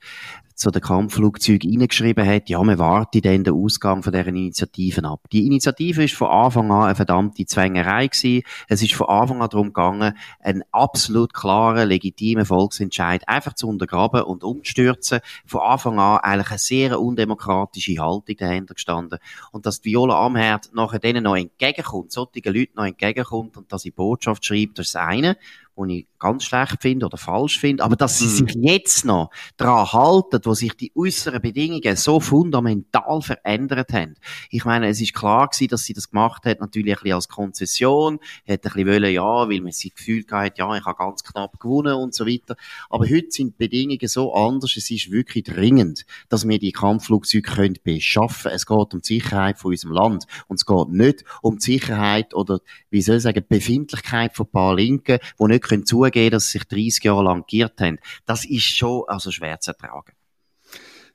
zu 0.58 0.72
den 0.72 0.82
Kampfflugzeugen 0.82 1.70
reingeschrieben 1.70 2.26
hat, 2.26 2.50
ja, 2.50 2.62
man 2.64 2.80
warte 2.80 3.22
dann 3.22 3.44
den 3.44 3.54
Ausgang 3.54 4.02
von 4.02 4.12
deren 4.12 4.36
Initiativen 4.36 5.06
ab. 5.06 5.22
Die 5.32 5.46
Initiative 5.46 6.04
ist 6.04 6.16
von 6.16 6.30
Anfang 6.30 6.72
an 6.72 6.86
eine 6.86 6.96
verdammte 6.96 7.46
Zwängerei 7.46 8.08
gewesen. 8.08 8.42
Es 8.68 8.82
ist 8.82 8.96
von 8.96 9.08
Anfang 9.08 9.40
an 9.44 9.50
darum 9.50 9.68
gegangen, 9.68 10.18
einen 10.40 10.64
absolut 10.72 11.36
klaren, 11.36 11.88
legitimen 11.88 12.44
Volksentscheid 12.44 13.30
einfach 13.30 13.54
zu 13.54 13.68
untergraben 13.68 14.24
und 14.24 14.44
umzustürzen. 14.44 15.20
Von 15.46 15.62
Anfang 15.62 16.00
an 16.00 16.22
eigentlich 16.22 16.50
eine 16.50 16.58
sehr 16.58 17.00
undemokratische 17.00 18.00
Haltung 18.00 18.36
dahinter 18.36 18.74
gestanden. 18.74 19.20
Und 19.52 19.68
dass 19.68 19.86
Viola 19.86 20.26
Amherd 20.26 20.72
nachher 20.74 20.98
denen 20.98 21.26
noch 21.26 21.38
entgegenkommt, 21.38 22.12
solchen 22.12 22.42
Leuten 22.46 22.74
noch 22.76 22.86
entgegenkommt 22.86 23.58
und 23.58 23.72
dass 23.72 23.84
sie 23.84 23.92
Botschaft 23.92 24.44
schreibt, 24.44 24.80
das 24.80 24.88
ist 24.88 24.96
das 24.96 25.04
eine 25.04 25.38
die 25.78 26.00
ich 26.00 26.08
ganz 26.20 26.44
schlecht 26.44 26.82
finde 26.82 27.06
oder 27.06 27.18
falsch 27.18 27.60
finde, 27.60 27.84
aber 27.84 27.96
dass 27.96 28.18
sie 28.18 28.26
mm. 28.26 28.48
sich 28.48 28.56
jetzt 28.60 29.06
noch 29.06 29.30
daran 29.56 29.92
halten, 29.92 30.40
wo 30.44 30.54
sich 30.54 30.74
die 30.74 30.92
äußeren 30.96 31.42
Bedingungen 31.42 31.96
so 31.96 32.20
fundamental 32.20 33.22
verändert 33.22 33.94
haben. 33.94 34.16
Ich 34.50 34.66
meine, 34.66 34.88
es 34.88 35.00
ist 35.00 35.14
klar 35.14 35.48
gewesen, 35.48 35.70
dass 35.70 35.84
sie 35.84 35.94
das 35.94 36.10
gemacht 36.10 36.46
hat, 36.46 36.60
natürlich 36.60 36.94
ein 36.94 37.02
bisschen 37.04 37.16
als 37.16 37.28
Konzession, 37.28 38.20
hat 38.48 38.50
ein 38.50 38.60
bisschen 38.60 38.88
wollen, 38.88 39.14
ja, 39.14 39.50
weil 39.50 39.62
man 39.62 39.72
sich 39.72 39.94
gefühlt 39.94 40.32
hat, 40.32 40.58
ja, 40.58 40.76
ich 40.76 40.86
habe 40.86 40.98
ganz 40.98 41.24
knapp 41.24 41.60
gewonnen 41.60 41.94
und 41.94 42.14
so 42.14 42.26
weiter. 42.26 42.56
Aber 42.90 43.06
heute 43.06 43.30
sind 43.30 43.54
die 43.54 43.68
Bedingungen 43.68 44.08
so 44.08 44.34
anders, 44.34 44.76
es 44.76 44.90
ist 44.90 45.12
wirklich 45.12 45.44
dringend, 45.44 46.06
dass 46.30 46.48
wir 46.48 46.60
die 46.60 46.72
Kampfflugzeuge 46.72 47.44
können 47.44 47.78
beschaffen. 47.84 48.52
Es 48.52 48.66
geht 48.66 48.94
um 48.94 49.02
die 49.02 49.08
Sicherheit 49.08 49.60
von 49.60 49.72
unserem 49.72 49.94
Land 49.94 50.26
und 50.48 50.56
es 50.56 50.66
geht 50.66 50.90
nicht 50.90 51.24
um 51.42 51.58
die 51.58 51.64
Sicherheit 51.64 52.34
oder, 52.34 52.60
wie 52.90 53.02
soll 53.02 53.18
ich 53.18 53.24
sagen, 53.24 53.44
die 53.50 53.56
Befindlichkeit 53.56 54.36
von 54.36 54.48
ein 54.48 54.52
paar 54.52 54.76
Linken, 54.76 55.20
die 55.40 55.44
nicht 55.46 55.67
können 55.68 55.86
zugeben, 55.86 56.32
dass 56.32 56.48
sie 56.48 56.60
sich 56.60 56.68
30 56.68 57.04
Jahre 57.04 57.24
lang 57.24 57.46
giert 57.48 57.80
haben, 57.82 58.00
das 58.26 58.46
ist 58.46 58.64
schon 58.64 59.04
also 59.08 59.32
schwer 59.32 59.60
zu 59.60 59.72
ertragen. 59.72 60.14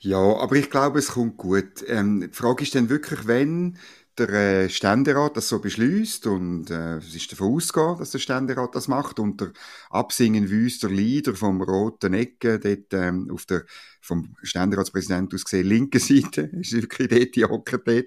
Ja, 0.01 0.19
aber 0.19 0.57
ich 0.57 0.69
glaube, 0.69 0.99
es 0.99 1.13
kommt 1.13 1.37
gut. 1.37 1.85
Ähm, 1.87 2.29
die 2.29 2.37
Frage 2.37 2.65
ist 2.65 2.75
dann 2.75 2.89
wirklich, 2.89 3.29
wenn 3.29 3.79
der 4.19 4.29
äh, 4.29 4.69
Ständerat 4.69 5.37
das 5.37 5.49
so 5.49 5.59
beschließt 5.59 6.27
und 6.27 6.71
äh, 6.71 6.99
es 6.99 7.15
ist 7.15 7.33
davon 7.33 7.55
ausgegangen, 7.55 7.99
dass 7.99 8.11
der 8.11 8.19
Ständerat 8.19 8.75
das 8.75 8.89
macht 8.89 9.19
und 9.19 9.41
der 9.41 9.53
Absingen 9.91 10.51
Wüster 10.51 10.89
Lieder 10.89 11.35
vom 11.35 11.63
Roten 11.63 12.13
Ecke 12.13 12.59
dort 12.59 12.93
ähm, 12.93 13.31
auf 13.31 13.47
der 13.47 13.65
vom 14.01 14.35
Ständeratspräsident 14.43 15.33
aus 15.33 15.45
gesehen 15.45 15.67
linken 15.67 16.01
Seite 16.01 16.43
ist 16.61 16.73
wirklich 16.73 17.09
dort 17.09 17.37
die 17.37 17.45
Hocker 17.45 17.79
dort. 17.79 18.07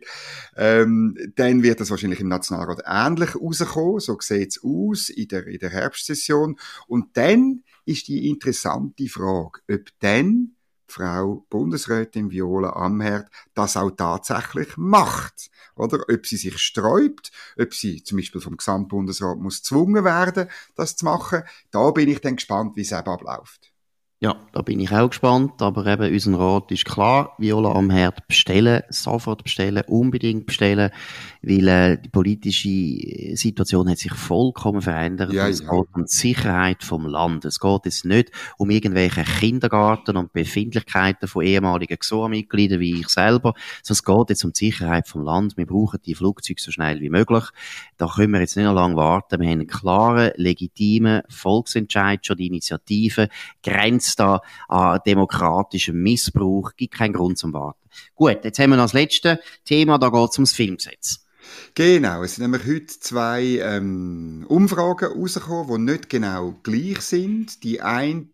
Ähm, 0.55 1.17
dann 1.35 1.63
wird 1.63 1.79
das 1.79 1.89
wahrscheinlich 1.89 2.19
im 2.19 2.27
Nationalrat 2.27 2.83
ähnlich 2.85 3.35
rauskommen 3.35 3.99
so 3.99 4.17
sieht's 4.19 4.61
aus 4.63 5.09
in 5.09 5.27
der 5.27 5.47
in 5.47 5.59
der 5.59 5.69
Herbstsession. 5.69 6.57
Und 6.87 7.17
dann 7.17 7.63
ist 7.85 8.07
die 8.07 8.29
interessante 8.29 9.07
Frage 9.07 9.61
ob 9.69 9.81
dann 9.99 10.54
Frau 10.87 11.45
Bundesrätin 11.49 12.31
Viola 12.31 12.71
Amherd 12.71 13.29
das 13.53 13.77
auch 13.77 13.91
tatsächlich 13.91 14.77
macht. 14.77 15.49
Oder 15.75 16.05
ob 16.09 16.25
sie 16.25 16.37
sich 16.37 16.57
sträubt, 16.57 17.31
ob 17.59 17.73
sie 17.73 18.03
zum 18.03 18.17
Beispiel 18.17 18.41
vom 18.41 18.57
Gesamtbundesrat 18.57 19.37
muss 19.37 19.57
gezwungen 19.57 20.05
werden, 20.05 20.49
das 20.75 20.95
zu 20.95 21.05
machen. 21.05 21.43
Da 21.71 21.91
bin 21.91 22.09
ich 22.09 22.21
dann 22.21 22.37
gespannt, 22.37 22.75
wie 22.75 22.81
es 22.81 22.91
eben 22.91 23.07
abläuft. 23.07 23.74
Ja, 24.21 24.37
da 24.53 24.61
bin 24.61 24.79
ich 24.79 24.93
auch 24.93 25.09
gespannt, 25.09 25.61
aber 25.61 25.85
eben 25.87 26.13
unser 26.13 26.39
Rat 26.39 26.71
ist 26.71 26.85
klar, 26.85 27.35
Viola 27.37 27.73
am 27.73 27.89
Herd 27.89 28.25
bestellen, 28.27 28.81
sofort 28.89 29.43
bestellen, 29.43 29.83
unbedingt 29.87 30.45
bestellen, 30.45 30.89
weil 31.41 31.67
äh, 31.67 31.97
die 32.01 32.07
politische 32.07 33.35
Situation 33.35 33.89
hat 33.89 33.97
sich 33.97 34.13
vollkommen 34.13 34.81
verändert. 34.81 35.33
Ja, 35.33 35.49
es 35.49 35.59
ja. 35.59 35.69
geht 35.69 35.89
um 35.93 36.05
die 36.05 36.15
Sicherheit 36.15 36.81
vom 36.85 37.05
Land. 37.05 37.43
Es 37.43 37.59
geht 37.59 37.81
jetzt 37.83 38.05
nicht 38.05 38.31
um 38.57 38.69
irgendwelche 38.69 39.23
Kindergarten 39.23 40.15
und 40.15 40.31
Befindlichkeiten 40.31 41.27
von 41.27 41.43
ehemaligen 41.43 41.97
GSOA-Mitgliedern 41.99 42.79
wie 42.79 43.01
ich 43.01 43.09
selber, 43.09 43.53
sondern 43.83 43.99
es 43.99 44.03
geht 44.05 44.29
jetzt 44.29 44.45
um 44.45 44.53
die 44.53 44.65
Sicherheit 44.65 45.09
vom 45.09 45.23
Land. 45.23 45.57
Wir 45.57 45.65
brauchen 45.65 45.99
die 46.05 46.15
Flugzeuge 46.15 46.61
so 46.61 46.71
schnell 46.71 47.01
wie 47.01 47.09
möglich. 47.09 47.43
Da 47.97 48.07
können 48.07 48.31
wir 48.31 48.39
jetzt 48.39 48.55
nicht 48.55 48.65
noch 48.65 48.73
lange 48.73 48.95
warten. 48.95 49.41
Wir 49.41 49.49
haben 49.49 49.59
einen 49.59 49.67
klaren, 49.67 50.31
legitimen 50.37 51.21
Volksentscheid, 51.27 52.25
schon 52.25 52.37
die 52.37 52.47
Initiative, 52.47 53.27
Grenzen 53.61 54.04
es 54.05 54.15
da 54.15 54.41
an 54.67 54.99
demokratischem 55.05 56.01
Missbrauch, 56.01 56.71
gibt 56.75 56.93
keinen 56.95 57.13
Grund 57.13 57.37
zum 57.37 57.53
Warten. 57.53 57.79
Gut, 58.15 58.39
jetzt 58.43 58.59
haben 58.59 58.71
wir 58.71 58.77
noch 58.77 58.85
das 58.85 58.93
letzte 58.93 59.39
Thema, 59.63 59.97
da 59.97 60.09
geht 60.09 60.29
es 60.29 60.37
ums 60.37 60.53
Filmgesetz. 60.53 61.25
Genau, 61.73 62.23
es 62.23 62.35
sind 62.35 62.43
nämlich 62.43 62.65
heute 62.65 62.99
zwei 62.99 63.59
ähm, 63.61 64.45
Umfragen 64.47 65.11
rausgekommen, 65.11 65.85
die 65.85 65.91
nicht 65.91 66.09
genau 66.09 66.55
gleich 66.63 67.01
sind. 67.01 67.63
Die 67.63 67.81
eine 67.81 68.25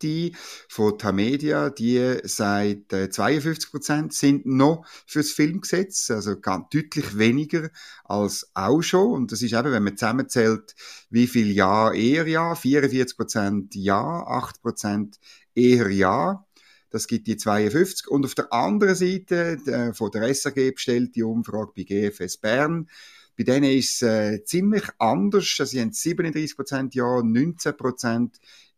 von 0.68 0.98
Tamedia, 0.98 1.70
die 1.70 2.20
sagt, 2.24 2.94
äh, 2.94 3.10
52 3.10 3.72
Prozent 3.72 4.14
sind 4.14 4.46
noch 4.46 4.86
fürs 5.06 5.32
Filmgesetz, 5.32 6.12
also 6.12 6.40
ganz 6.40 6.70
deutlich 6.70 7.18
weniger 7.18 7.70
als 8.04 8.50
auch 8.54 8.82
schon. 8.82 9.14
Und 9.14 9.32
das 9.32 9.42
ist 9.42 9.54
eben, 9.54 9.72
wenn 9.72 9.84
man 9.84 9.98
zusammenzählt, 9.98 10.76
wie 11.10 11.28
viel 11.28 11.52
Ja, 11.52 11.92
eher 11.92 12.28
Ja, 12.28 12.56
44 12.56 13.18
Prozent 13.18 13.76
Ja, 13.76 14.24
8 14.28 14.62
Prozent 14.62 15.20
eher 15.56 15.90
Ja. 15.90 16.46
Das 16.90 17.08
gibt 17.08 17.28
die 17.28 17.38
52. 17.38 18.10
Und 18.10 18.26
auf 18.26 18.36
der 18.36 18.52
anderen 18.52 18.96
Seite, 18.96 19.58
der, 19.66 19.94
von 19.94 20.12
der 20.12 20.34
SAG 20.34 20.74
bestellte 20.74 21.26
Umfrage 21.26 21.72
bei 21.76 21.84
GFS 21.84 22.38
Bern, 22.38 22.90
bei 23.38 23.44
denen 23.46 23.72
ist 23.72 24.02
es 24.02 24.02
äh, 24.02 24.44
ziemlich 24.44 24.84
anders. 25.00 25.56
Sie 25.64 25.80
haben 25.80 25.92
37% 25.92 26.94
Ja, 26.94 27.06
19% 27.06 28.30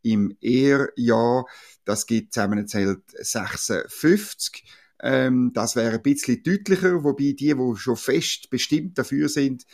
im 0.03 0.38
Ehrjahr. 0.42 1.46
Das 1.86 2.06
gibt 2.06 2.34
zusammengezählt 2.34 3.01
56. 3.13 4.63
Ähm, 5.01 5.51
das 5.53 5.75
wäre 5.75 5.96
ein 5.96 6.03
bisschen 6.03 6.44
deutlicher, 6.44 7.03
wobei 7.03 7.34
die, 7.34 7.56
die 7.56 7.75
schon 7.75 7.98
fest 7.98 8.50
bestimmt 8.50 8.98
dafür 8.98 9.27
sind, 9.27 9.65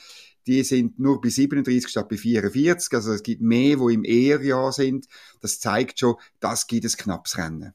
die 0.50 0.64
sind 0.64 0.98
nur 0.98 1.22
bei 1.22 1.30
37 1.30 1.88
statt 1.88 2.10
bei 2.10 2.18
44. 2.18 2.92
Also 2.94 3.14
es 3.14 3.22
gibt 3.22 3.42
mehr, 3.42 3.78
die 3.78 3.94
im 3.94 4.04
Ehrjahr 4.04 4.72
sind. 4.72 5.06
Das 5.42 5.60
zeigt 5.60 6.00
schon, 6.00 6.16
das 6.40 6.66
gibt 6.66 6.86
ein 6.86 6.92
knappes 6.92 7.38
Rennen. 7.38 7.74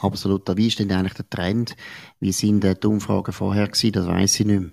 Absolut. 0.00 0.54
Wie 0.56 0.68
ist 0.68 0.78
denn 0.78 0.92
eigentlich 0.92 1.14
der 1.14 1.30
Trend? 1.30 1.74
Wie 2.20 2.32
sind 2.32 2.64
die 2.64 2.86
Umfragen 2.86 3.32
vorher 3.32 3.66
gewesen? 3.66 3.92
Das 3.92 4.06
weiß 4.06 4.40
ich 4.40 4.46
nicht 4.46 4.60
mehr. 4.60 4.70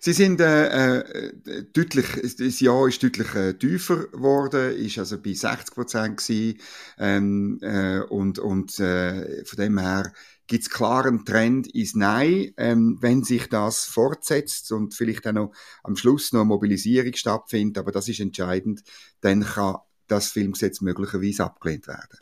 Sie 0.00 0.14
sind 0.14 0.40
äh, 0.40 0.98
äh, 0.98 1.64
deutlich, 1.72 2.06
das 2.36 2.58
Jahr 2.58 2.88
ist 2.88 3.02
deutlich 3.02 3.34
äh, 3.36 3.54
tiefer 3.54 4.08
geworden, 4.08 4.74
ist 4.74 4.98
also 4.98 5.16
bei 5.22 5.32
60 5.32 5.74
Prozent 5.74 6.16
gewesen, 6.16 6.58
ähm, 6.98 7.58
äh, 7.62 8.00
und 8.00 8.40
und 8.40 8.80
äh, 8.80 9.44
von 9.44 9.56
dem 9.58 9.78
her 9.78 10.12
gibt 10.52 10.64
es 10.64 10.70
klaren 10.70 11.24
Trend 11.24 11.66
ins 11.68 11.94
Nein, 11.94 12.52
ähm, 12.58 12.98
wenn 13.00 13.24
sich 13.24 13.48
das 13.48 13.86
fortsetzt 13.86 14.70
und 14.70 14.94
vielleicht 14.94 15.26
auch 15.26 15.32
noch 15.32 15.52
am 15.82 15.96
Schluss 15.96 16.34
noch 16.34 16.40
eine 16.40 16.48
Mobilisierung 16.48 17.14
stattfindet, 17.14 17.78
aber 17.78 17.90
das 17.90 18.06
ist 18.08 18.20
entscheidend, 18.20 18.82
dann 19.22 19.44
kann 19.44 19.76
das 20.08 20.30
Filmgesetz 20.30 20.82
möglicherweise 20.82 21.44
abgelehnt 21.44 21.86
werden. 21.86 22.18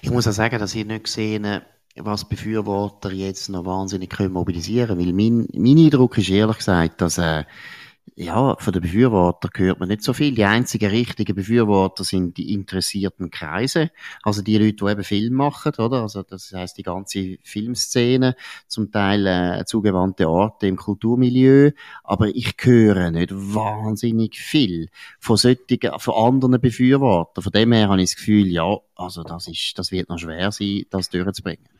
Ich 0.00 0.10
muss 0.10 0.26
auch 0.26 0.32
sagen, 0.32 0.58
dass 0.58 0.74
ich 0.74 0.86
nicht 0.86 1.04
gesehen 1.04 1.60
was 1.96 2.26
Befürworter 2.26 3.12
jetzt 3.12 3.50
noch 3.50 3.66
wahnsinnig 3.66 4.08
können 4.08 4.32
mobilisieren 4.32 4.98
können. 4.98 5.14
Mein, 5.14 5.46
mein 5.54 5.84
Eindruck 5.84 6.16
ist 6.16 6.30
ehrlich 6.30 6.56
gesagt, 6.56 7.02
dass 7.02 7.18
äh, 7.18 7.44
ja, 8.16 8.56
von 8.58 8.72
den 8.72 8.82
Befürwortern 8.82 9.50
hört 9.56 9.80
man 9.80 9.88
nicht 9.88 10.02
so 10.02 10.12
viel. 10.12 10.34
Die 10.34 10.44
einzigen 10.44 10.90
richtigen 10.90 11.34
Befürworter 11.34 12.04
sind 12.04 12.36
die 12.36 12.52
interessierten 12.52 13.30
Kreise, 13.30 13.90
also 14.22 14.40
die 14.42 14.56
Leute, 14.56 14.84
die 14.84 14.90
eben 14.90 15.04
Film 15.04 15.34
machen, 15.34 15.72
oder? 15.78 16.02
Also 16.02 16.22
das 16.22 16.52
heißt 16.52 16.78
die 16.78 16.84
ganze 16.84 17.38
Filmszene, 17.42 18.36
zum 18.68 18.92
Teil 18.92 19.26
äh, 19.26 19.64
zugewandte 19.64 20.28
Orte 20.28 20.68
im 20.68 20.76
Kulturmilieu, 20.76 21.72
aber 22.04 22.28
ich 22.28 22.54
höre 22.60 23.10
nicht 23.10 23.32
wahnsinnig 23.32 24.38
viel 24.38 24.90
von 25.18 25.36
solchen, 25.36 25.80
von 25.98 26.14
anderen 26.14 26.60
Befürwortern. 26.60 27.42
Von 27.42 27.52
dem 27.52 27.72
her 27.72 27.88
habe 27.88 28.00
ich 28.00 28.10
das 28.10 28.16
Gefühl, 28.16 28.46
ja, 28.46 28.76
also 28.94 29.24
das 29.24 29.48
ist, 29.48 29.76
das 29.76 29.90
wird 29.90 30.08
noch 30.08 30.18
schwer 30.18 30.52
sein, 30.52 30.84
das 30.90 31.08
durchzubringen. 31.08 31.73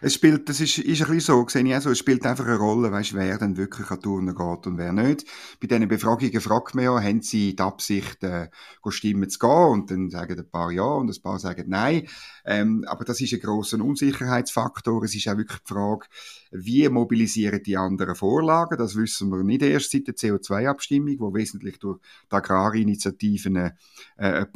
Es 0.00 0.14
spielt, 0.14 0.48
das 0.48 0.60
ist, 0.60 0.78
ist 0.78 1.02
ein 1.02 1.08
bisschen 1.08 1.20
so, 1.20 1.46
sehe 1.48 1.64
ich 1.64 1.74
auch 1.74 1.80
so, 1.80 1.90
es 1.90 1.98
spielt 1.98 2.24
einfach 2.24 2.46
eine 2.46 2.56
Rolle, 2.56 2.90
weißt, 2.92 3.14
wer 3.14 3.38
denn 3.38 3.56
wirklich 3.56 3.90
an 3.90 4.00
Turnen 4.00 4.34
geht 4.34 4.66
und 4.66 4.78
wer 4.78 4.92
nicht. 4.92 5.26
Bei 5.60 5.66
diesen 5.66 5.88
Befragungen 5.88 6.40
fragt 6.40 6.74
man 6.74 6.84
ja, 6.84 7.02
haben 7.02 7.20
sie 7.22 7.54
die 7.54 7.62
Absicht, 7.62 8.22
äh, 8.24 8.48
Stimmen 8.88 9.28
zu 9.28 9.38
gehen? 9.38 9.50
Und 9.50 9.90
dann 9.90 10.10
sagen 10.10 10.38
ein 10.38 10.50
paar 10.50 10.70
ja 10.70 10.84
und 10.84 11.10
ein 11.10 11.22
paar 11.22 11.38
sagen 11.38 11.64
nein. 11.68 12.08
Ähm, 12.44 12.84
aber 12.86 13.04
das 13.04 13.20
ist 13.20 13.32
ein 13.34 13.40
grosser 13.40 13.82
Unsicherheitsfaktor. 13.82 15.02
Es 15.02 15.14
ist 15.14 15.28
auch 15.28 15.36
wirklich 15.36 15.60
die 15.60 15.74
Frage, 15.74 16.06
wie 16.52 16.88
mobilisieren 16.88 17.62
die 17.62 17.76
anderen 17.76 18.14
Vorlagen? 18.14 18.78
Das 18.78 18.96
wissen 18.96 19.30
wir 19.30 19.42
nicht 19.42 19.62
erst 19.62 19.90
seit 19.90 20.06
der 20.06 20.14
CO2-Abstimmung, 20.14 21.16
wo 21.18 21.34
wesentlich 21.34 21.78
durch 21.78 21.98
die 22.30 22.34
Agrarinitiativen 22.34 23.56
äh, 23.56 23.72
äh 24.16 24.46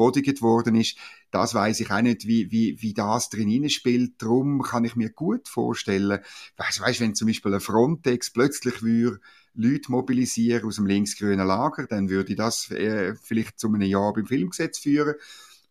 worden 0.41 0.77
ist 0.77 0.97
das 1.31 1.55
weiß 1.55 1.81
ich 1.81 1.91
auch 1.91 2.03
nicht, 2.03 2.27
wie, 2.27 2.51
wie, 2.51 2.81
wie 2.81 2.95
das 2.95 3.29
drin 3.29 3.69
spielt. 3.71 4.21
Darum 4.23 4.63
kann 4.63 4.85
ich 4.85 4.97
mir 4.97 5.11
gut 5.11 5.49
vorstellen, 5.49 6.21
weißt, 6.57 6.81
weißt, 6.81 7.01
wenn 7.01 7.15
zum 7.15 7.29
Beispiel 7.29 7.55
ein 7.55 7.61
Frontex 7.61 8.31
plötzlich 8.33 8.83
würde 8.83 9.21
Leute 9.55 9.91
mobilisieren 9.91 10.65
aus 10.65 10.77
dem 10.77 10.87
linksgrünen 10.87 11.47
Lager, 11.47 11.87
dann 11.87 12.09
würde 12.09 12.35
das 12.35 12.71
äh, 12.71 13.15
vielleicht 13.15 13.59
zu 13.59 13.69
einem 13.69 13.83
Jahr 13.83 14.13
beim 14.13 14.27
Filmgesetz 14.27 14.79
führen. 14.79 15.15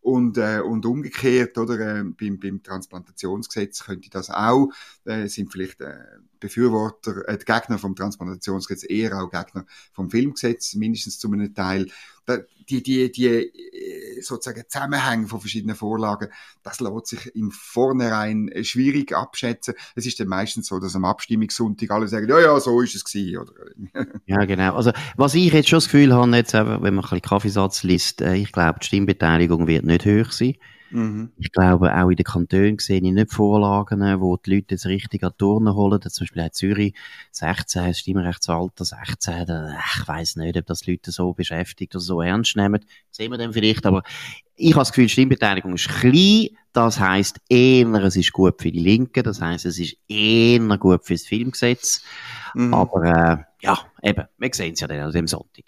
Und, 0.01 0.37
äh, 0.37 0.61
und 0.61 0.85
umgekehrt, 0.85 1.57
oder, 1.57 1.77
äh, 1.79 2.03
beim, 2.03 2.39
beim 2.39 2.63
Transplantationsgesetz 2.63 3.83
könnte 3.83 4.09
das 4.09 4.29
auch, 4.29 4.69
äh, 5.03 5.27
sind 5.27 5.51
vielleicht 5.51 5.81
äh, 5.81 5.97
Befürworter, 6.39 7.27
äh, 7.27 7.37
Gegner 7.37 7.77
vom 7.77 7.97
Transplantationsgesetz 7.97 8.89
eher 8.89 9.21
auch 9.21 9.29
Gegner 9.29 9.65
vom 9.91 10.09
Filmgesetz, 10.09 10.73
mindestens 10.75 11.19
zu 11.19 11.29
einem 11.29 11.53
Teil 11.53 11.87
die, 12.69 12.83
die, 12.83 13.11
die 13.11 13.27
äh, 13.27 14.21
sozusagen 14.21 14.63
Zusammenhänge 14.67 15.27
von 15.27 15.39
verschiedenen 15.39 15.75
Vorlagen, 15.75 16.29
das 16.63 16.79
lässt 16.79 17.07
sich 17.07 17.35
im 17.35 17.51
Vornherein 17.51 18.49
äh, 18.49 18.63
schwierig 18.63 19.15
abschätzen. 19.15 19.73
Es 19.95 20.05
ist 20.05 20.19
dann 20.19 20.27
meistens 20.27 20.67
so, 20.67 20.79
dass 20.79 20.95
am 20.95 21.05
Abstimmungssonntag 21.05 21.91
alle 21.91 22.07
sagen, 22.07 22.29
ja, 22.29 22.39
ja, 22.39 22.59
so 22.59 22.81
ist 22.81 22.95
es 22.95 23.03
gewesen, 23.03 23.37
oder? 23.37 23.53
ja, 24.25 24.45
genau. 24.45 24.75
Also, 24.75 24.91
was 25.15 25.33
ich 25.35 25.51
jetzt 25.51 25.69
schon 25.69 25.77
das 25.77 25.85
Gefühl 25.85 26.13
habe, 26.13 26.35
jetzt, 26.35 26.53
wenn 26.53 26.65
man 26.65 26.99
ein 26.99 27.01
bisschen 27.01 27.21
Kaffeesatz 27.21 27.83
liest, 27.83 28.21
äh, 28.21 28.35
ich 28.35 28.51
glaube, 28.51 28.79
die 28.79 28.87
Stimmbeteiligung 28.87 29.67
wird 29.67 29.85
nicht 29.85 30.05
hoch 30.05 30.31
sein. 30.31 30.55
Mhm. 30.91 31.31
Ich 31.37 31.51
glaube, 31.51 31.95
auch 31.95 32.09
in 32.09 32.15
den 32.15 32.23
Kantonen 32.23 32.79
sehe 32.79 32.97
ich 32.97 33.03
nicht 33.03 33.31
Vorlagen, 33.31 34.01
wo 34.19 34.37
die 34.37 34.55
Leute 34.55 34.75
jetzt 34.75 34.85
richtig 34.85 35.23
an 35.23 35.33
Turnen 35.37 35.73
holen. 35.75 36.01
Zum 36.01 36.23
Beispiel 36.23 36.43
in 36.43 36.51
Zürich 36.51 36.93
16, 37.31 37.87
das 37.87 37.99
Stimmrechtsalter 37.99 38.85
16, 38.85 39.45
da, 39.45 39.77
ich 39.77 40.07
weiss 40.07 40.35
nicht, 40.35 40.57
ob 40.57 40.65
das 40.65 40.81
die 40.81 40.91
Leute 40.91 41.11
so 41.11 41.33
beschäftigt 41.33 41.95
oder 41.95 42.01
so 42.01 42.21
ernst 42.21 42.55
nehmen. 42.55 42.83
Sehen 43.11 43.31
wir 43.31 43.37
dann 43.37 43.53
vielleicht, 43.53 43.85
aber 43.85 44.03
ich 44.55 44.71
habe 44.71 44.81
das 44.81 44.89
Gefühl, 44.91 45.05
die 45.05 45.09
Stimmbeteiligung 45.09 45.73
ist 45.73 45.87
klein. 45.87 46.49
Das 46.73 46.99
heisst, 46.99 47.39
eher, 47.49 47.87
es 48.03 48.15
ist 48.15 48.33
gut 48.33 48.61
für 48.61 48.71
die 48.71 48.79
Linken. 48.79 49.23
Das 49.23 49.41
heisst, 49.41 49.65
es 49.65 49.79
ist 49.79 49.97
eher 50.07 50.59
gut 50.77 51.05
fürs 51.05 51.23
Filmgesetz. 51.23 52.03
Mhm. 52.53 52.73
Aber, 52.73 53.03
äh, 53.03 53.37
ja, 53.61 53.79
eben, 54.03 54.25
wir 54.37 54.49
sehen 54.53 54.73
es 54.73 54.79
ja 54.79 54.87
dann 54.87 54.99
an 54.99 55.11
dem 55.11 55.27
Sonntag. 55.27 55.65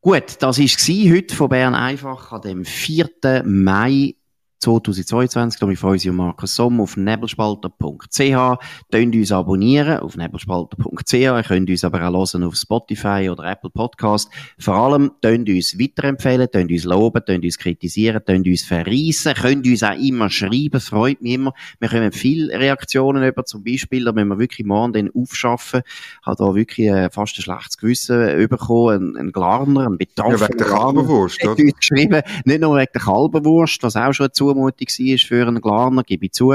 Gut, 0.00 0.36
das 0.40 0.58
war 0.58 1.14
heute 1.14 1.34
von 1.34 1.48
Bern 1.48 1.76
einfach 1.76 2.32
an 2.32 2.42
dem 2.42 2.64
4. 2.64 3.44
Mai 3.44 4.16
2022. 4.62 5.58
Da 5.58 5.66
freue 5.74 5.96
ich 5.96 6.04
mich 6.04 6.14
Markus 6.14 6.54
Somm 6.54 6.80
auf 6.80 6.96
nebelspalter.ch. 6.96 8.58
Könnt 8.90 9.14
uns 9.14 9.32
abonnieren 9.32 9.98
auf 9.98 10.16
nebelspalter.ch. 10.16 11.12
Ihr 11.12 11.42
könnt 11.42 11.68
uns 11.68 11.84
aber 11.84 12.08
auch 12.08 12.12
hören 12.12 12.44
auf 12.44 12.54
Spotify 12.54 13.28
oder 13.30 13.50
Apple 13.50 13.70
Podcast. 13.70 14.30
Vor 14.58 14.74
allem 14.74 15.10
könnt 15.20 15.48
uns 15.48 15.78
weiterempfehlen, 15.78 16.48
könnt 16.50 16.70
uns 16.70 16.84
loben, 16.84 17.22
könnt 17.26 17.44
uns 17.44 17.58
kritisieren, 17.58 18.22
könnt 18.24 18.46
uns 18.46 18.62
verreissen, 18.62 19.34
könnt 19.34 19.66
uns 19.66 19.82
auch 19.82 19.98
immer 19.98 20.30
schreiben, 20.30 20.80
freut 20.80 21.20
mich 21.22 21.34
immer. 21.34 21.52
Wir 21.80 21.88
kommen 21.88 22.12
viele 22.12 22.56
Reaktionen 22.56 23.24
über, 23.24 23.44
zum 23.44 23.64
Beispiel, 23.64 24.04
da 24.04 24.12
müssen 24.12 24.28
wir 24.28 24.38
wirklich 24.38 24.66
morgen 24.66 24.92
den 24.92 25.10
aufschaffen. 25.12 25.82
Habe 26.24 26.36
da 26.36 26.54
wirklich 26.54 26.86
äh, 26.86 27.10
fast 27.10 27.36
ein 27.38 27.42
schlechtes 27.42 27.78
Gewissen 27.78 28.48
bekommen, 28.48 29.16
ein, 29.16 29.26
ein 29.26 29.32
Glarner, 29.32 29.88
ein 29.88 29.98
Betroffener. 29.98 30.38
Ja, 30.38 30.48
wegen 30.48 30.58
der 30.58 30.66
Kalbenwurst, 30.68 31.44
oder? 31.44 31.54
geschrieben, 31.56 32.22
nicht 32.44 32.60
nur 32.60 32.76
wegen 32.76 32.92
der 32.94 33.02
Kalbenwurst, 33.02 33.82
was 33.82 33.96
auch 33.96 34.12
schon 34.12 34.32
zu 34.32 34.51
Zumutung 34.52 34.88
war 34.88 35.18
für 35.18 35.48
einen 35.48 35.60
Glarner, 35.60 36.02
gebe 36.02 36.26
ich 36.26 36.32
zu. 36.32 36.54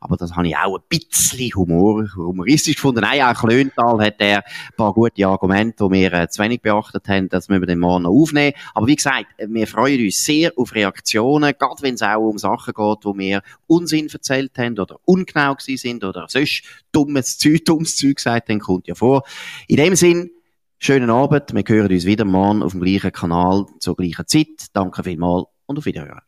Aber 0.00 0.16
das 0.16 0.36
habe 0.36 0.46
ich 0.46 0.56
auch 0.56 0.78
ein 0.78 0.84
bisschen 0.88 1.54
Humor, 1.54 2.08
humoristisch 2.14 2.76
gefunden. 2.76 3.00
Nein, 3.00 3.22
auch 3.22 3.34
Klöntal 3.34 4.00
hat 4.00 4.16
er 4.18 4.38
ein 4.38 4.76
paar 4.76 4.92
gute 4.92 5.26
Argumente, 5.26 5.84
die 5.84 5.90
wir 5.90 6.12
äh, 6.12 6.28
zu 6.28 6.42
wenig 6.42 6.62
beachtet 6.62 7.08
haben, 7.08 7.28
das 7.28 7.48
müssen 7.48 7.62
wir 7.62 7.66
den 7.66 7.80
morgen 7.80 8.04
noch 8.04 8.10
aufnehmen. 8.10 8.52
Aber 8.74 8.86
wie 8.86 8.96
gesagt, 8.96 9.26
wir 9.38 9.66
freuen 9.66 10.04
uns 10.04 10.24
sehr 10.24 10.52
auf 10.56 10.74
Reaktionen, 10.74 11.52
gerade 11.58 11.82
wenn 11.82 11.94
es 11.94 12.02
auch 12.02 12.28
um 12.28 12.38
Sachen 12.38 12.74
geht, 12.74 13.04
wo 13.04 13.16
wir 13.16 13.42
Unsinn 13.66 14.08
erzählt 14.08 14.56
haben 14.56 14.78
oder 14.78 14.98
ungenau 15.04 15.54
gewesen 15.54 15.76
sind 15.76 16.04
oder 16.04 16.26
sonst 16.28 16.62
dummes 16.92 17.38
Zeug, 17.38 17.64
dummes 17.64 17.96
Zeug 17.96 18.16
gesagt 18.16 18.48
haben, 18.48 18.60
kommt 18.60 18.86
ja 18.86 18.94
vor. 18.94 19.24
In 19.66 19.78
dem 19.78 19.96
Sinn, 19.96 20.30
schönen 20.78 21.10
Abend. 21.10 21.52
Wir 21.52 21.64
hören 21.66 21.90
uns 21.90 22.04
wieder 22.04 22.24
morgen 22.24 22.62
auf 22.62 22.72
dem 22.72 22.82
gleichen 22.82 23.12
Kanal 23.12 23.66
zur 23.80 23.96
gleichen 23.96 24.26
Zeit. 24.28 24.68
Danke 24.72 25.02
vielmals 25.02 25.46
und 25.66 25.78
auf 25.78 25.86
Wiederhören. 25.86 26.27